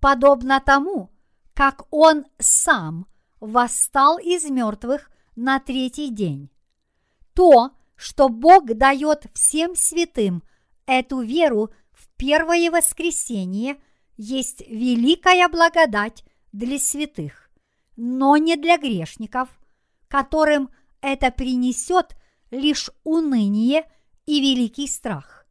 [0.00, 1.10] подобно тому,
[1.56, 3.06] как Он сам
[3.40, 6.50] восстал из мертвых на третий день.
[7.32, 10.42] То, что Бог дает всем святым
[10.84, 13.78] эту веру в первое воскресение,
[14.18, 17.50] есть великая благодать для святых,
[17.96, 19.48] но не для грешников,
[20.08, 20.68] которым
[21.00, 22.16] это принесет
[22.50, 23.90] лишь уныние
[24.26, 25.46] и великий страх.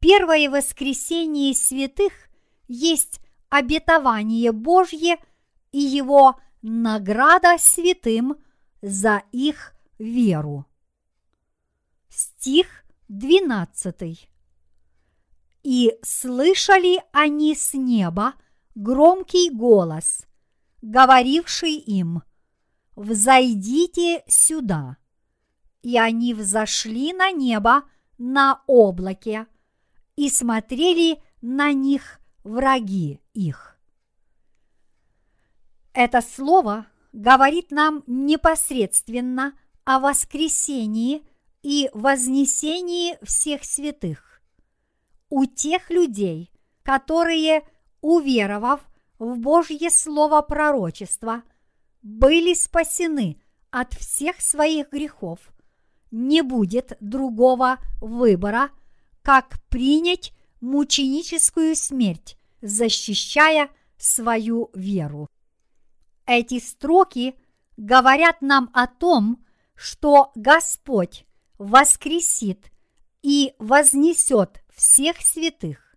[0.00, 2.12] Первое воскресение святых
[2.66, 5.16] есть обетование Божье
[5.72, 8.36] и его награда святым
[8.82, 10.66] за их веру.
[12.08, 14.28] Стих 12.
[15.62, 18.34] И слышали они с неба
[18.74, 20.26] громкий голос,
[20.82, 22.22] говоривший им,
[22.96, 24.96] «Взойдите сюда!»
[25.82, 27.84] И они взошли на небо
[28.18, 29.46] на облаке
[30.16, 33.78] и смотрели на них враги их.
[35.92, 41.22] Это слово говорит нам непосредственно о воскресении
[41.62, 44.42] и вознесении всех святых.
[45.28, 46.50] У тех людей,
[46.82, 47.68] которые,
[48.00, 48.80] уверовав
[49.18, 51.42] в Божье Слово пророчества,
[52.02, 55.40] были спасены от всех своих грехов,
[56.10, 58.70] не будет другого выбора,
[59.22, 65.28] как принять мученическую смерть, защищая свою веру.
[66.26, 67.34] Эти строки
[67.76, 69.44] говорят нам о том,
[69.74, 71.24] что Господь
[71.58, 72.70] воскресит
[73.22, 75.96] и вознесет всех святых.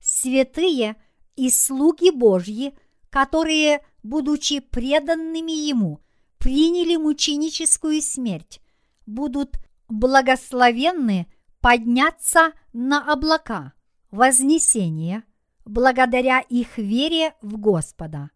[0.00, 0.96] Святые
[1.36, 2.76] и слуги Божьи,
[3.10, 6.00] которые, будучи преданными Ему,
[6.38, 8.60] приняли мученическую смерть,
[9.06, 9.56] будут
[9.88, 11.26] благословенны
[11.60, 13.72] подняться на облака,
[14.10, 15.24] вознесение,
[15.68, 18.30] благодаря их вере в Господа.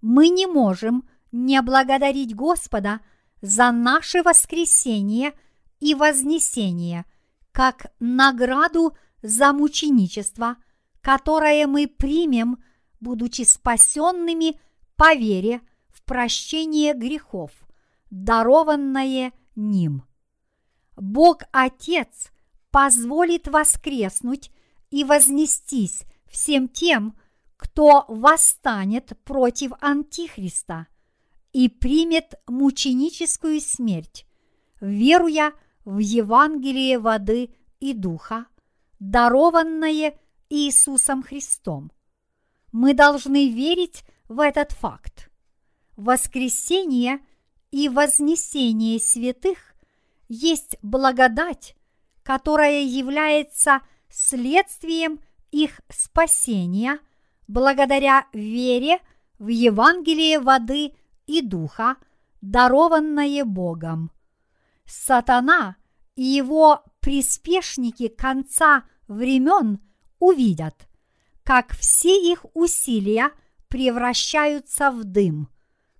[0.00, 3.00] Мы не можем не благодарить Господа
[3.42, 5.32] за наше воскресение–
[5.80, 7.04] и вознесение,
[7.52, 10.56] как награду за мученичество,
[11.00, 12.62] которое мы примем,
[13.00, 14.60] будучи спасенными
[14.96, 17.52] по вере в прощение грехов,
[18.10, 20.04] дарованное ним.
[20.96, 22.32] Бог Отец
[22.70, 24.50] позволит воскреснуть
[24.90, 27.16] и вознестись всем тем,
[27.56, 30.86] кто восстанет против Антихриста
[31.52, 34.26] и примет мученическую смерть,
[34.80, 35.52] веруя
[35.84, 38.46] в Евангелие воды и духа,
[39.00, 40.18] дарованное
[40.50, 41.90] Иисусом Христом.
[42.72, 45.30] Мы должны верить в этот факт.
[45.96, 47.20] Воскресение
[47.70, 49.74] и вознесение святых
[50.28, 51.74] есть благодать,
[52.22, 55.20] которая является следствием
[55.50, 56.98] их спасения
[57.46, 59.00] благодаря вере
[59.38, 60.92] в Евангелие воды
[61.26, 61.96] и духа,
[62.40, 64.10] дарованное Богом.
[64.84, 65.76] Сатана
[66.16, 69.80] и его приспешники конца времен
[70.18, 70.88] увидят,
[71.44, 73.30] как все их усилия
[73.68, 75.48] превращаются в дым,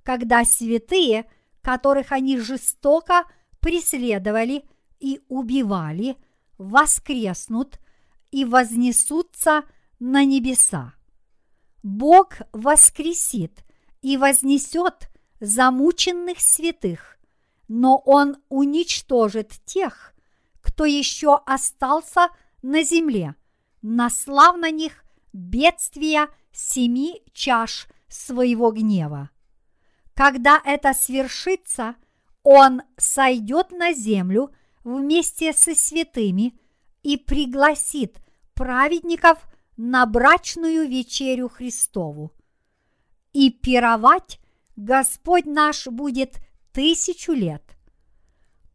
[0.02, 1.30] когда святые,
[1.62, 3.24] которых они жестоко
[3.60, 4.64] преследовали
[5.00, 6.16] и убивали,
[6.56, 7.78] воскреснут
[8.30, 9.64] и вознесутся
[9.98, 10.94] на небеса.
[11.82, 13.64] Бог воскресит
[14.02, 15.10] и вознесет
[15.40, 17.18] замученных святых,
[17.68, 20.14] но Он уничтожит тех,
[20.60, 22.28] кто еще остался
[22.62, 23.34] на земле,
[23.82, 29.30] наслав на них бедствия семи чаш своего гнева.
[30.14, 31.94] Когда это свершится,
[32.42, 34.52] Он сойдет на землю
[34.82, 36.58] вместе со святыми
[37.02, 38.18] и пригласит
[38.54, 39.38] праведников
[39.76, 42.32] на брачную вечерю Христову.
[43.32, 44.40] И пировать
[44.76, 46.40] Господь наш будет
[46.72, 47.62] тысячу лет.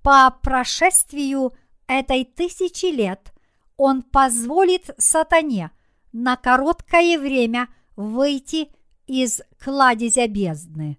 [0.02, 1.54] По прошествию
[1.88, 3.34] этой тысячи лет
[3.78, 5.72] Он позволит сатане
[6.12, 8.70] на короткое время выйти
[9.08, 10.98] из кладезя бездны.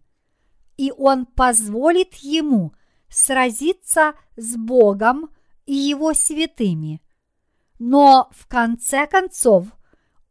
[0.76, 2.74] И Он позволит ему
[3.08, 5.30] сразиться с Богом
[5.66, 7.00] и Его святыми.
[7.78, 9.66] Но в конце концов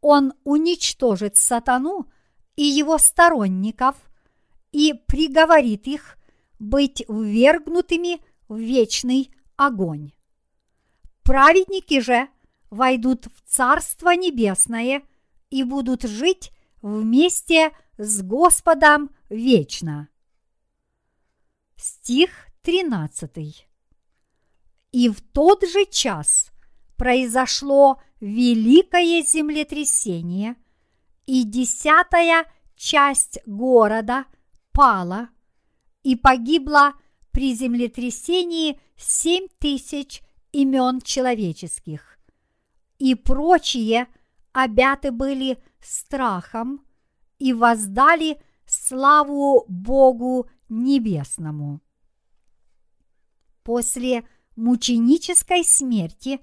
[0.00, 2.10] Он уничтожит сатану
[2.56, 3.96] и его сторонников
[4.72, 6.18] и приговорит их
[6.58, 10.12] быть ввергнутыми в вечный огонь.
[11.22, 12.28] Праведники же
[12.70, 15.02] войдут в Царство Небесное
[15.50, 20.08] и будут жить вместе с Господом вечно.
[21.76, 22.30] Стих
[22.62, 23.66] 13.
[24.92, 26.50] И в тот же час
[26.96, 30.56] произошло великое землетрясение,
[31.26, 34.26] и десятая часть города
[34.72, 35.28] пала,
[36.02, 36.94] и погибло
[37.30, 40.22] при землетрясении семь тысяч
[40.52, 42.18] имен человеческих,
[42.98, 44.06] и прочие
[44.52, 46.84] обяты были страхом
[47.38, 51.80] и воздали славу Богу Небесному.
[53.62, 54.26] После
[54.56, 56.40] мученической смерти,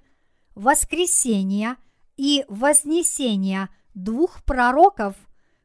[0.56, 1.78] воскресения
[2.18, 5.16] и вознесения двух пророков,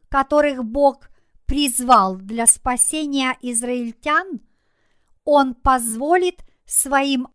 [0.09, 1.09] которых Бог
[1.47, 4.41] призвал для спасения израильтян,
[5.25, 7.29] Он позволит своим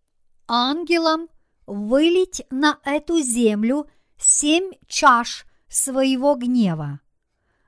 [0.47, 1.27] ангелам
[1.65, 3.87] вылить на эту землю
[4.17, 6.99] семь чаш своего гнева.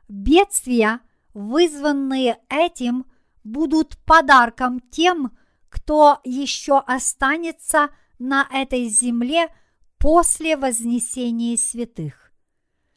[0.08, 1.00] Бедствия,
[1.34, 3.06] вызванные этим,
[3.44, 5.38] будут подарком тем,
[5.70, 9.48] кто еще останется на этой земле
[10.04, 12.34] после вознесения святых.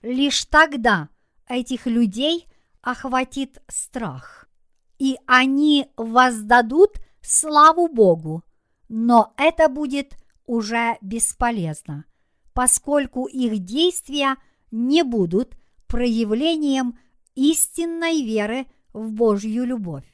[0.02, 1.08] Лишь тогда
[1.48, 2.48] этих людей
[2.80, 4.48] охватит страх,
[4.98, 8.42] и они воздадут славу Богу,
[8.88, 12.06] но это будет уже бесполезно,
[12.52, 14.34] поскольку их действия
[14.72, 16.98] не будут проявлением
[17.36, 20.12] истинной веры в Божью любовь.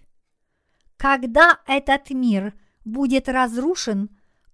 [0.98, 2.52] Когда этот мир
[2.84, 4.10] будет разрушен,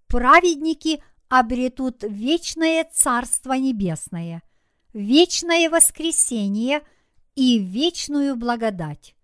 [0.07, 4.43] праведники обретут вечное Царство Небесное,
[4.93, 6.83] вечное воскресение
[7.35, 9.14] и вечную благодать.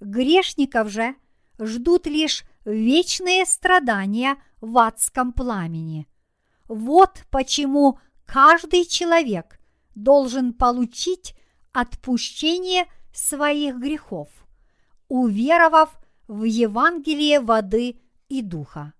[0.00, 1.14] Грешников же
[1.58, 6.06] ждут лишь вечные страдания в адском пламени.
[6.66, 9.58] Вот почему каждый человек
[9.94, 11.34] должен получить
[11.72, 14.28] отпущение своих грехов,
[15.08, 18.92] уверовав в Евангелие воды и духа.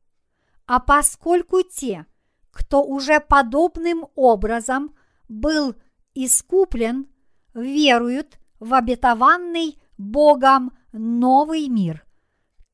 [0.67, 2.07] А поскольку те,
[2.59, 4.97] кто уже подобным образом
[5.29, 5.77] был
[6.15, 7.07] искуплен,
[7.55, 12.05] веруют в обетованный Богом новый мир,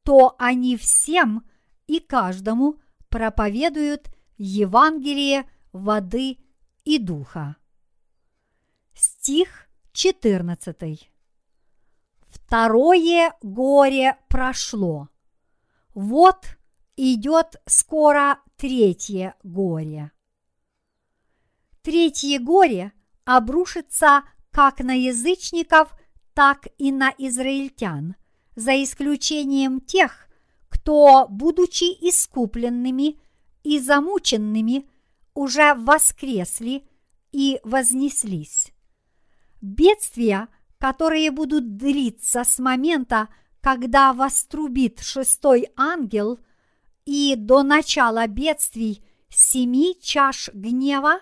[0.03, 1.47] то они всем
[1.87, 2.81] и каждому
[3.11, 4.09] проповедуют
[4.39, 6.39] Евангелие воды
[6.85, 7.57] и духа.
[8.95, 11.11] Стих 14.
[12.29, 15.11] Второе горе прошло.
[15.93, 16.57] Вот
[16.97, 20.13] идет скоро третье горе.
[21.83, 22.93] Третье горе
[23.25, 25.93] обрушится как на язычников,
[26.33, 28.17] так и на израильтян,
[28.57, 30.29] за исключением тех,
[30.69, 33.19] кто, будучи искупленными
[33.63, 34.89] и замученными,
[35.35, 36.89] уже воскресли
[37.33, 38.73] и вознеслись.
[39.61, 40.49] Бедствия,
[40.79, 43.29] которые будут длиться с момента,
[43.61, 46.39] когда вострубит шестой ангел,
[47.05, 51.21] и до начала бедствий семи чаш гнева,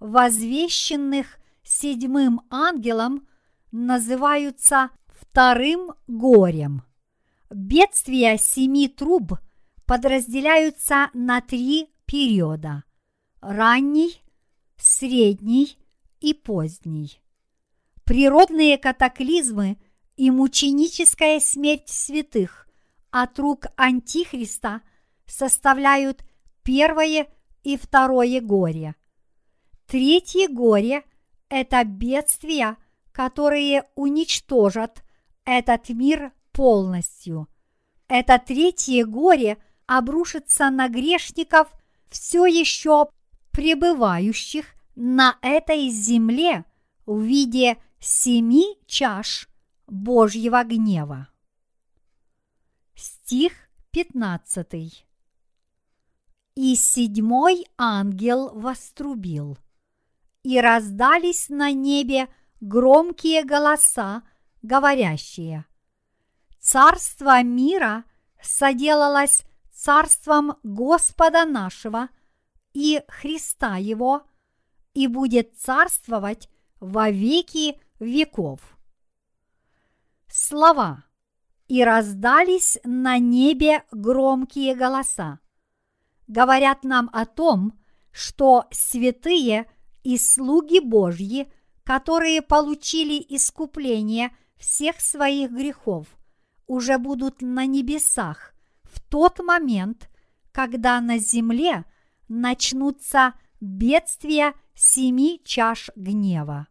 [0.00, 3.26] возвещенных седьмым ангелом,
[3.72, 6.82] называются вторым горем.
[7.50, 9.32] Бедствия семи труб
[9.86, 12.84] подразделяются на три периода–
[13.40, 14.22] ранний,
[14.76, 15.78] средний
[16.20, 17.20] и поздний.
[18.04, 19.78] Природные катаклизмы
[20.16, 22.68] и мученическая смерть святых
[23.10, 24.82] от рук Антихриста
[25.28, 26.24] составляют
[26.62, 27.28] первое
[27.62, 28.94] и второе горе.
[29.86, 31.04] Третье горе–
[31.48, 32.76] это бедствия,
[33.12, 35.02] которые уничтожат
[35.44, 37.48] этот мир полностью.
[38.08, 41.72] Это третье горе обрушится на грешников,
[42.10, 43.08] все еще
[43.50, 46.64] пребывающих на этой земле
[47.06, 49.48] в виде семи чаш
[49.86, 51.28] Божьего гнева.
[52.94, 53.52] Стих
[53.92, 55.07] 15.
[56.60, 59.56] И седьмой ангел вострубил,
[60.42, 62.26] и раздались на небе
[62.60, 64.24] громкие голоса,
[64.62, 65.66] говорящие,
[66.58, 68.02] «Царство мира
[68.42, 69.42] соделалось
[69.72, 72.08] царством Господа нашего
[72.72, 74.24] и Христа Его,
[74.94, 76.48] и будет царствовать
[76.80, 78.76] во веки веков.
[80.26, 81.04] Слова.
[81.68, 85.38] «И раздались на небе громкие голоса»
[86.28, 87.72] говорят нам о том,
[88.12, 89.66] что святые
[90.04, 91.50] и слуги Божьи,
[91.84, 96.06] которые получили искупление всех своих грехов,
[96.66, 100.08] уже будут на небесах в тот момент,
[100.52, 101.84] когда на земле
[102.28, 106.68] начнутся бедствия семи чаш гнева.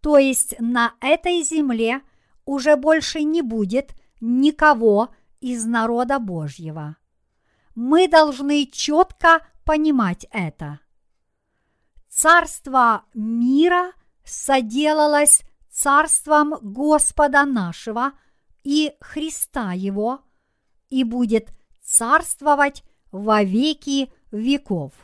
[0.00, 2.00] То есть на этой земле
[2.44, 5.10] уже больше не будет никого
[5.40, 6.96] из народа Божьего.
[7.76, 10.80] Мы должны четко понимать это.
[12.08, 13.92] Царство мира
[14.24, 18.12] соделалось царством Господа нашего
[18.64, 20.22] и Христа Его
[20.88, 21.52] и будет
[21.82, 24.94] царствовать во веки веков.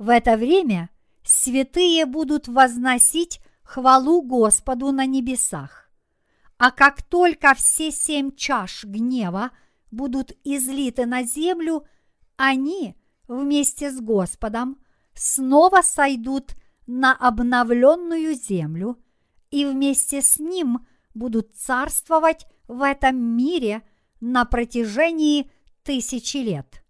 [0.00, 0.90] В это время
[1.22, 5.88] святые будут возносить хвалу Господу на небесах.
[6.58, 9.52] А как только все семь чаш гнева
[9.92, 11.86] будут излиты на землю,
[12.36, 12.96] они
[13.28, 14.82] вместе с Господом
[15.14, 16.56] снова сойдут
[16.88, 18.98] на обновленную землю
[19.52, 20.84] и вместе с ним
[21.14, 23.82] будут царствовать в этом мире
[24.20, 25.52] на протяжении
[25.84, 26.82] тысячи лет.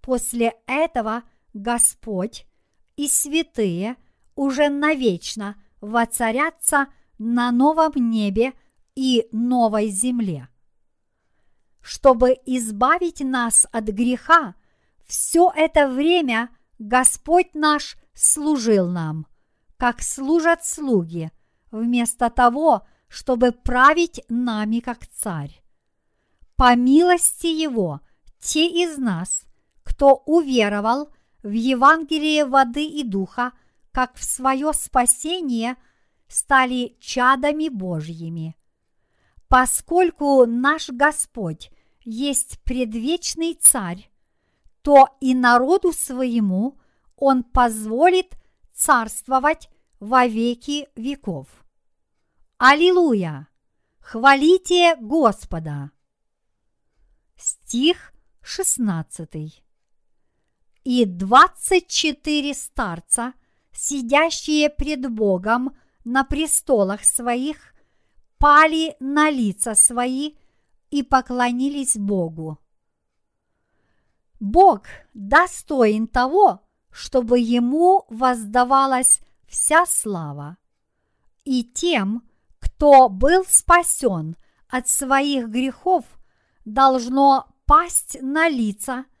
[0.00, 1.24] После этого–
[1.54, 2.46] Господь
[2.96, 3.96] и святые
[4.34, 8.52] уже навечно воцарятся на новом небе
[8.94, 10.48] и новой земле.
[11.88, 14.54] Чтобы избавить нас от греха,
[15.06, 19.26] все это время Господь наш служил нам,
[19.78, 21.30] как служат слуги,
[21.70, 25.62] вместо того, чтобы править нами как царь.
[26.56, 28.02] По милости Его,
[28.38, 29.44] те из нас,
[29.82, 31.08] кто уверовал
[31.42, 33.52] в Евангелие воды и духа,
[33.92, 35.76] как в свое спасение,
[36.28, 38.58] стали чадами Божьими.
[39.48, 41.70] Поскольку наш Господь
[42.10, 44.10] есть предвечный царь,
[44.80, 46.78] то и народу своему
[47.16, 48.34] Он позволит
[48.72, 49.68] царствовать
[50.00, 51.48] во веки веков.
[52.56, 53.48] Аллилуйя!
[54.00, 55.90] Хвалите Господа!
[57.36, 59.62] Стих шестнадцатый
[60.84, 63.34] и двадцать четыре старца,
[63.70, 67.74] сидящие пред Богом на престолах своих,
[68.38, 70.37] пали на лица свои
[70.90, 72.58] и поклонились Богу.
[74.40, 74.82] Бог
[75.14, 76.60] достоин того,
[76.90, 80.56] чтобы ему воздавалась вся слава.
[81.44, 82.28] И тем,
[82.58, 84.36] кто был спасен
[84.68, 86.04] от своих грехов,
[86.64, 89.04] должно пасть на лица–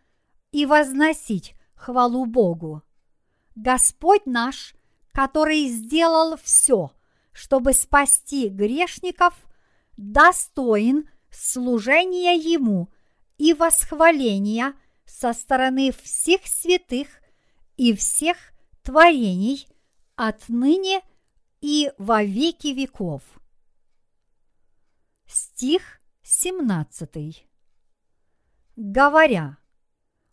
[0.52, 2.82] и возносить хвалу Богу.
[3.54, 4.74] Господь наш,
[5.12, 6.92] который сделал все,
[7.32, 9.34] чтобы спасти грешников,
[9.96, 12.88] достоин служения Ему
[13.36, 14.74] и восхваления
[15.04, 17.08] со стороны всех святых
[17.76, 18.36] и всех
[18.82, 19.68] творений
[20.16, 21.02] отныне
[21.60, 23.22] и во веки веков.
[25.26, 27.46] Стих 17.
[28.76, 29.58] Говоря,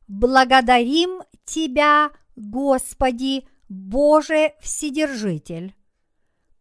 [0.08, 5.76] Благодарим Тебя, Господи, Боже Вседержитель,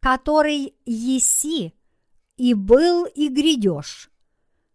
[0.01, 1.75] который еси
[2.37, 4.11] и был и грядешь,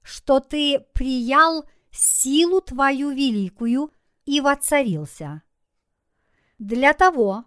[0.09, 3.91] что Ты приял силу Твою великую
[4.25, 5.43] и воцарился.
[6.57, 7.45] Для того,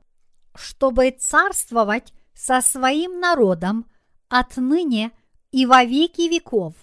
[0.55, 3.91] чтобы царствовать со своим народом
[4.29, 5.13] отныне
[5.51, 6.75] и во веки веков,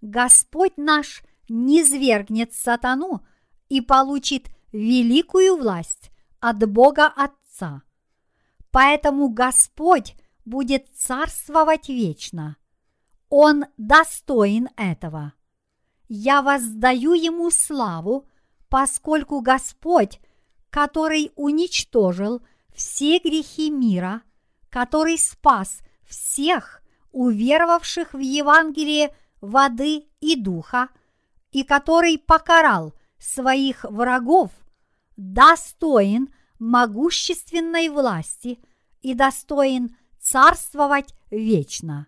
[0.00, 3.24] Господь наш не свергнет сатану–
[3.68, 6.10] и получит великую власть
[6.40, 7.82] от Бога Отца.
[8.70, 10.14] Поэтому Господь
[10.44, 12.56] будет царствовать вечно.
[13.28, 15.34] Он достоин этого.
[16.08, 18.26] Я воздаю Ему славу,
[18.68, 20.20] поскольку Господь,
[20.70, 22.42] который уничтожил
[22.74, 24.22] все грехи мира,
[24.70, 30.88] который спас всех уверовавших в Евангелие воды и духа,
[31.50, 34.50] и который покарал своих врагов,
[35.16, 38.58] достоин могущественной власти
[39.00, 42.06] и достоин царствовать вечно.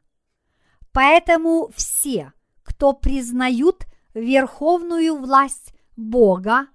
[0.93, 2.33] Поэтому все,
[2.63, 6.67] кто признают верховную власть Бога,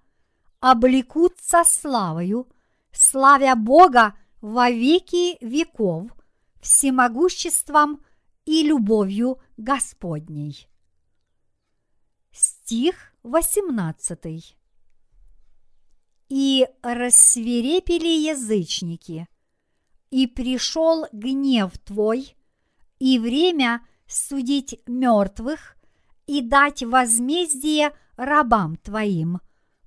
[0.60, 2.48] облекутся славою,
[2.92, 6.12] славя Бога во веки веков,
[6.62, 8.04] всемогуществом
[8.46, 10.68] и любовью Господней.
[12.32, 14.56] Стих 18.
[16.30, 19.28] И рассверепели язычники,
[20.10, 22.36] и пришел гнев твой,
[23.00, 25.76] и время судить мертвых
[26.28, 29.40] и дать возмездие рабам твоим,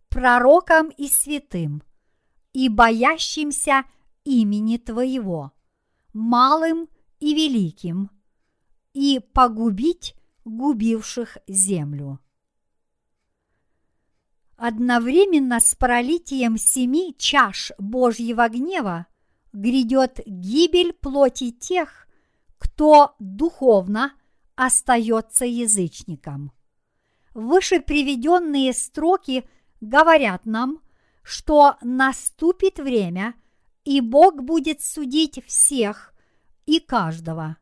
[0.08, 1.82] пророкам и святым,
[2.52, 3.84] и боящимся
[4.24, 5.52] имени твоего,
[6.12, 6.88] малым
[7.20, 8.10] и великим,
[8.92, 10.14] и погубить
[10.44, 12.20] губивших землю.
[14.56, 19.06] Одновременно с пролитием семи чаш Божьего гнева
[19.52, 22.07] грядет гибель плоти тех,
[22.78, 24.12] кто духовно
[24.54, 26.52] остается язычником.
[27.34, 29.48] Выше приведенные строки
[29.80, 30.80] говорят нам,
[31.24, 33.34] что наступит время,
[33.84, 36.14] и Бог будет судить всех
[36.66, 37.56] и каждого,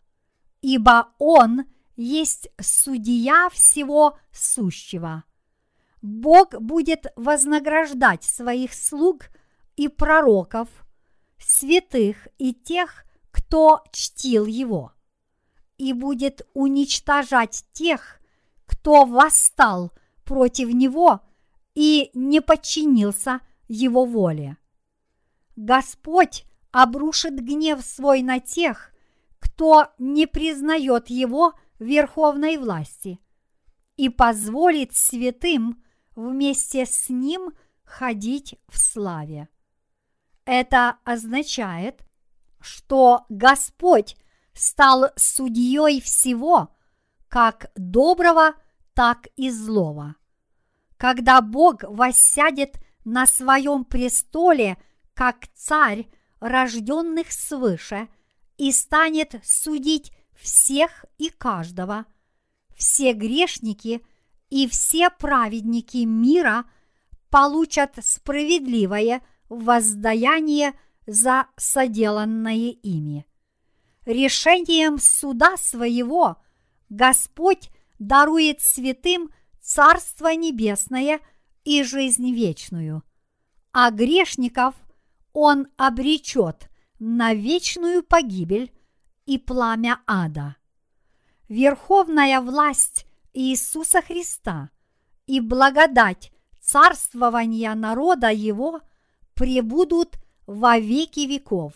[0.61, 1.65] ибо Он
[1.97, 5.25] есть судья всего сущего–
[6.03, 9.31] Бог будет вознаграждать своих слуг
[9.77, 10.69] и пророков,
[11.39, 14.93] святых и тех, кто чтил Его,
[15.79, 18.21] и будет уничтожать тех,
[18.67, 19.93] кто восстал
[20.25, 21.21] против Него
[21.75, 24.57] и не подчинился Его воле.
[25.57, 28.93] Господь обрушит гнев свой на тех,
[29.39, 33.21] кто не признает Его верховной власти,
[33.97, 35.83] и позволит святым–
[36.17, 37.53] вместе с Ним
[37.85, 39.49] ходить в славе.
[40.45, 42.03] Это означает,
[42.61, 44.17] что Господь
[44.57, 46.75] стал судьей всего,
[47.29, 48.55] как доброго,
[48.95, 50.17] так и злого.
[50.97, 54.79] Когда Бог воссядет на своем престоле,
[55.15, 56.09] как царь
[56.41, 58.09] рожденных свыше,
[58.57, 62.07] и станет судить всех и каждого,
[62.75, 64.03] все грешники–
[64.51, 66.65] и все праведники мира
[67.31, 70.73] получат справедливое воздаяние
[71.07, 73.27] за соделанное ими.
[74.07, 76.37] Решением суда своего
[76.89, 79.31] Господь дарует святым
[79.61, 81.19] Царство Небесное
[81.65, 83.03] и жизнь вечную,
[83.73, 84.77] а грешников
[85.33, 88.73] Он обречет на вечную погибель
[89.27, 90.55] и пламя ада.
[91.49, 94.71] Верховная власть Иисуса Христа
[95.27, 96.31] и благодать
[96.61, 98.83] царствования народа Его
[99.35, 101.73] пребудут во веки веков.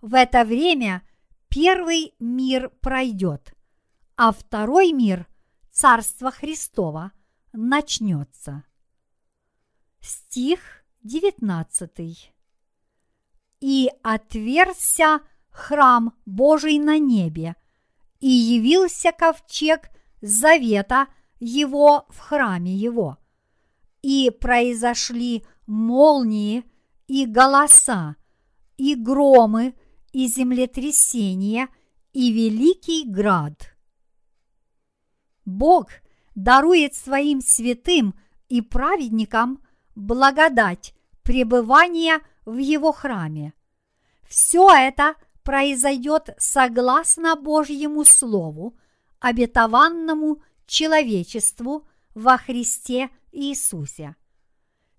[0.00, 1.02] В это время
[1.50, 3.52] первый мир пройдет,
[4.16, 5.26] а второй мир,
[5.70, 7.12] Царство Христова,
[7.52, 8.64] начнется.
[10.00, 10.60] Стих
[11.02, 12.32] 19.
[13.60, 15.20] И отверзся
[15.50, 17.56] храм Божий на небе,
[18.20, 19.90] и явился ковчег
[20.20, 23.18] завета его в храме его.
[24.02, 26.64] И произошли молнии
[27.06, 28.16] и голоса,
[28.76, 29.74] и громы,
[30.12, 31.68] и землетрясения,
[32.12, 33.74] и великий град.
[35.44, 35.90] Бог
[36.34, 38.14] дарует своим святым
[38.48, 39.62] и праведникам
[39.94, 43.54] благодать пребывания в его храме.
[44.28, 48.76] Все это произойдет согласно Божьему Слову–
[49.20, 54.16] обетованному человечеству во Христе Иисусе.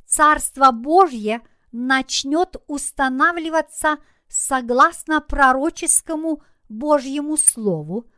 [0.05, 1.41] Царство Божье
[1.71, 3.97] начнет устанавливаться
[4.41, 8.09] согласно пророческому Божьему Слову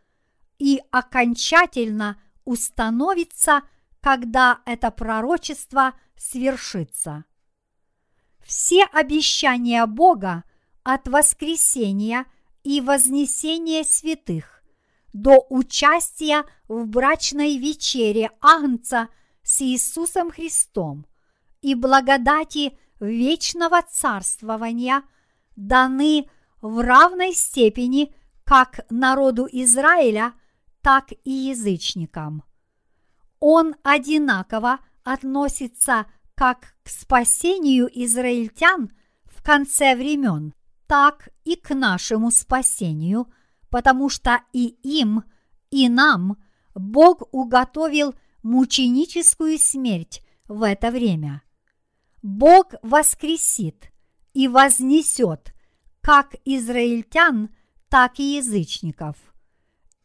[0.57, 3.63] и окончательно установится,
[3.99, 7.25] когда это пророчество свершится.
[8.39, 10.45] Все обещания Бога
[10.83, 12.25] от воскресения
[12.63, 14.63] и вознесения святых
[15.11, 19.09] до участия в брачной вечере Агнца
[19.43, 21.05] с Иисусом Христом
[21.61, 25.03] и благодати вечного царствования
[25.55, 26.29] даны
[26.61, 30.33] в равной степени как народу Израиля,
[30.81, 32.43] так и язычникам.
[33.39, 38.91] Он одинаково относится как к спасению израильтян
[39.25, 40.53] в конце времен,
[40.87, 43.27] так и к нашему спасению–
[43.73, 45.23] потому что и им,
[45.71, 46.37] и нам
[46.75, 51.41] Бог уготовил мученическую смерть в это время.
[52.21, 53.91] Бог воскресит
[54.33, 55.53] и вознесет
[56.01, 57.49] как израильтян,
[57.89, 59.15] так и язычников.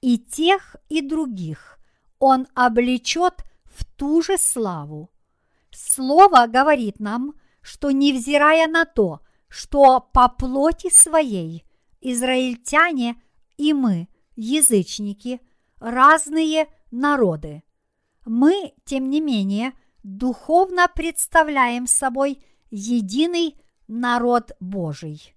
[0.01, 1.79] И тех, и других
[2.19, 5.11] Он облечет в ту же славу.
[5.71, 11.65] Слово говорит нам, что невзирая на то, что по плоти своей
[12.01, 13.21] израильтяне
[13.57, 15.41] и мы, язычники,
[15.79, 17.63] разные народы,
[18.25, 19.73] мы, тем не менее,
[20.03, 25.35] духовно представляем собой единый народ Божий.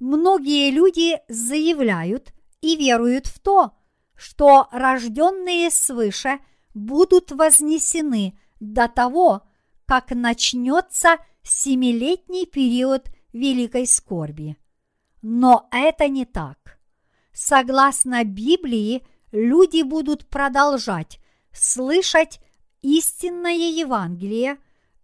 [0.00, 3.72] Многие люди заявляют и веруют в то,
[4.16, 6.40] что рожденные свыше
[6.74, 9.42] будут вознесены до того,
[9.86, 14.56] как начнется семилетний период великой скорби.
[15.22, 16.78] Но это не так.
[17.32, 21.20] Согласно Библии, люди будут продолжать
[21.52, 22.40] слышать
[22.82, 24.58] истинное Евангелие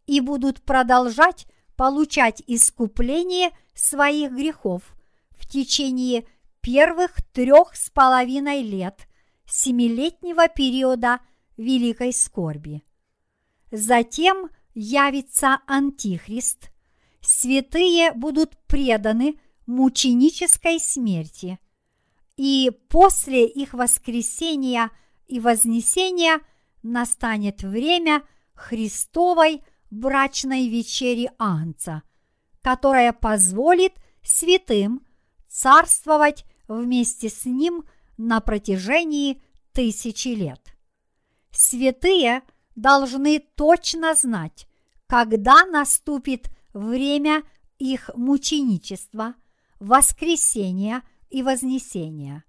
[0.06, 1.46] и будут продолжать
[1.76, 4.82] получать искупление своих грехов
[5.30, 6.26] в течение
[6.60, 9.06] первых трех с половиной лет
[9.46, 11.20] семилетнего периода
[11.56, 12.82] великой скорби.
[13.70, 16.70] Затем явится Антихрист,
[17.20, 21.58] святые будут преданы мученической смерти,
[22.36, 24.90] и после их воскресения
[25.26, 26.40] и вознесения
[26.82, 28.22] настанет время
[28.54, 29.62] Христовой
[29.94, 32.02] брачной вечери Анца,
[32.62, 35.06] которая позволит святым
[35.48, 37.84] царствовать вместе с ним
[38.16, 39.42] на протяжении
[39.72, 40.76] тысячи лет.
[41.50, 42.42] Святые
[42.74, 44.66] должны точно знать,
[45.06, 47.42] когда наступит время
[47.78, 49.34] их мученичества,
[49.78, 52.44] воскресения и вознесения.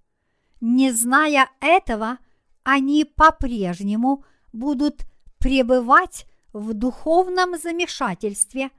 [0.62, 2.18] Не зная этого,
[2.64, 4.24] они по-прежнему
[4.54, 5.06] будут
[5.38, 6.26] пребывать
[6.56, 8.72] в духовном замешательстве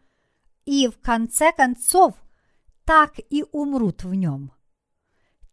[0.65, 2.15] и в конце концов
[2.87, 4.51] так и умрут в нем.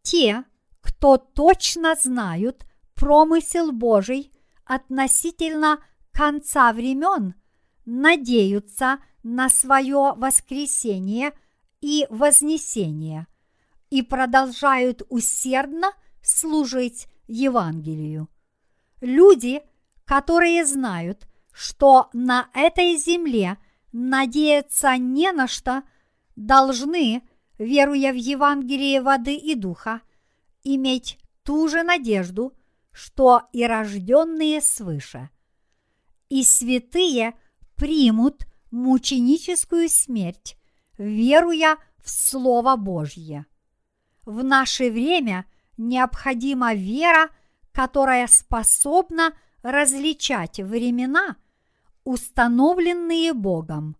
[0.03, 0.45] Те,
[0.80, 2.65] кто точно знают
[2.95, 4.32] промысел Божий
[4.63, 7.36] относительно конца времен,
[7.86, 11.34] надеются на свое воскресение
[11.82, 13.28] и вознесение
[13.89, 18.30] и продолжают усердно служить Евангелию.
[19.01, 19.61] Люди,
[20.05, 23.58] которые знают, что на этой земле
[23.91, 25.84] надеяться не на что,
[26.36, 27.22] должны,
[27.58, 30.01] веруя в Евангелие воды и духа,
[30.64, 32.54] иметь ту же надежду,
[32.91, 35.30] что и рожденные свыше.
[36.30, 37.36] И святые
[37.76, 40.58] примут мученическую смерть,
[40.97, 43.45] веруя в Слово Божье.
[44.26, 45.45] В наше время
[45.78, 47.30] необходима вера,
[47.72, 51.36] которая способна различать времена
[52.04, 53.95] установленные Богом.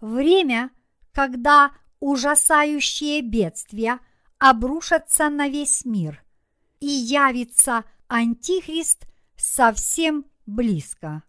[0.00, 0.70] Время,
[1.12, 4.00] когда ужасающие бедствия
[4.38, 6.24] обрушатся на весь мир,
[6.80, 11.22] и явится Антихрист совсем близко.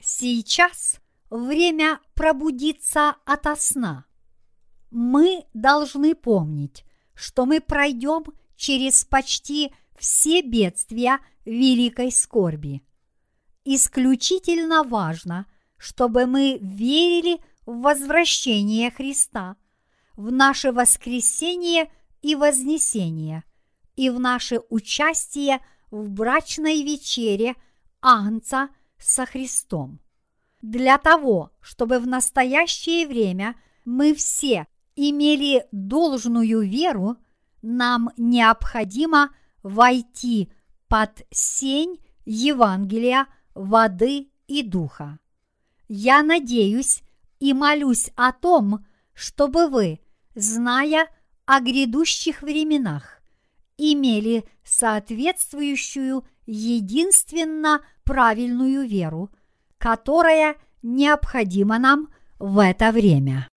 [0.00, 4.06] Сейчас время пробудиться ото сна.
[4.90, 6.84] Мы должны помнить,
[7.14, 8.24] что мы пройдем
[8.56, 12.82] через почти все бедствия великой скорби
[13.64, 15.46] исключительно важно,
[15.76, 19.56] чтобы мы верили в возвращение Христа,
[20.16, 21.90] в наше воскресение
[22.22, 23.44] и вознесение,
[23.94, 27.54] и в наше участие в брачной вечере
[28.00, 30.00] Агнца со Христом.
[30.60, 33.54] Для того, чтобы в настоящее время
[33.84, 37.16] мы все имели должную веру,
[37.62, 39.30] нам необходимо
[39.62, 40.50] войти
[40.88, 43.26] под сень Евангелия
[43.58, 45.18] воды и духа.
[45.88, 47.02] Я надеюсь
[47.40, 50.00] и молюсь о том, чтобы вы,
[50.34, 51.08] зная
[51.44, 53.20] о грядущих временах,
[53.76, 59.30] имели соответствующую единственно правильную веру,
[59.78, 63.48] которая необходима нам в это время.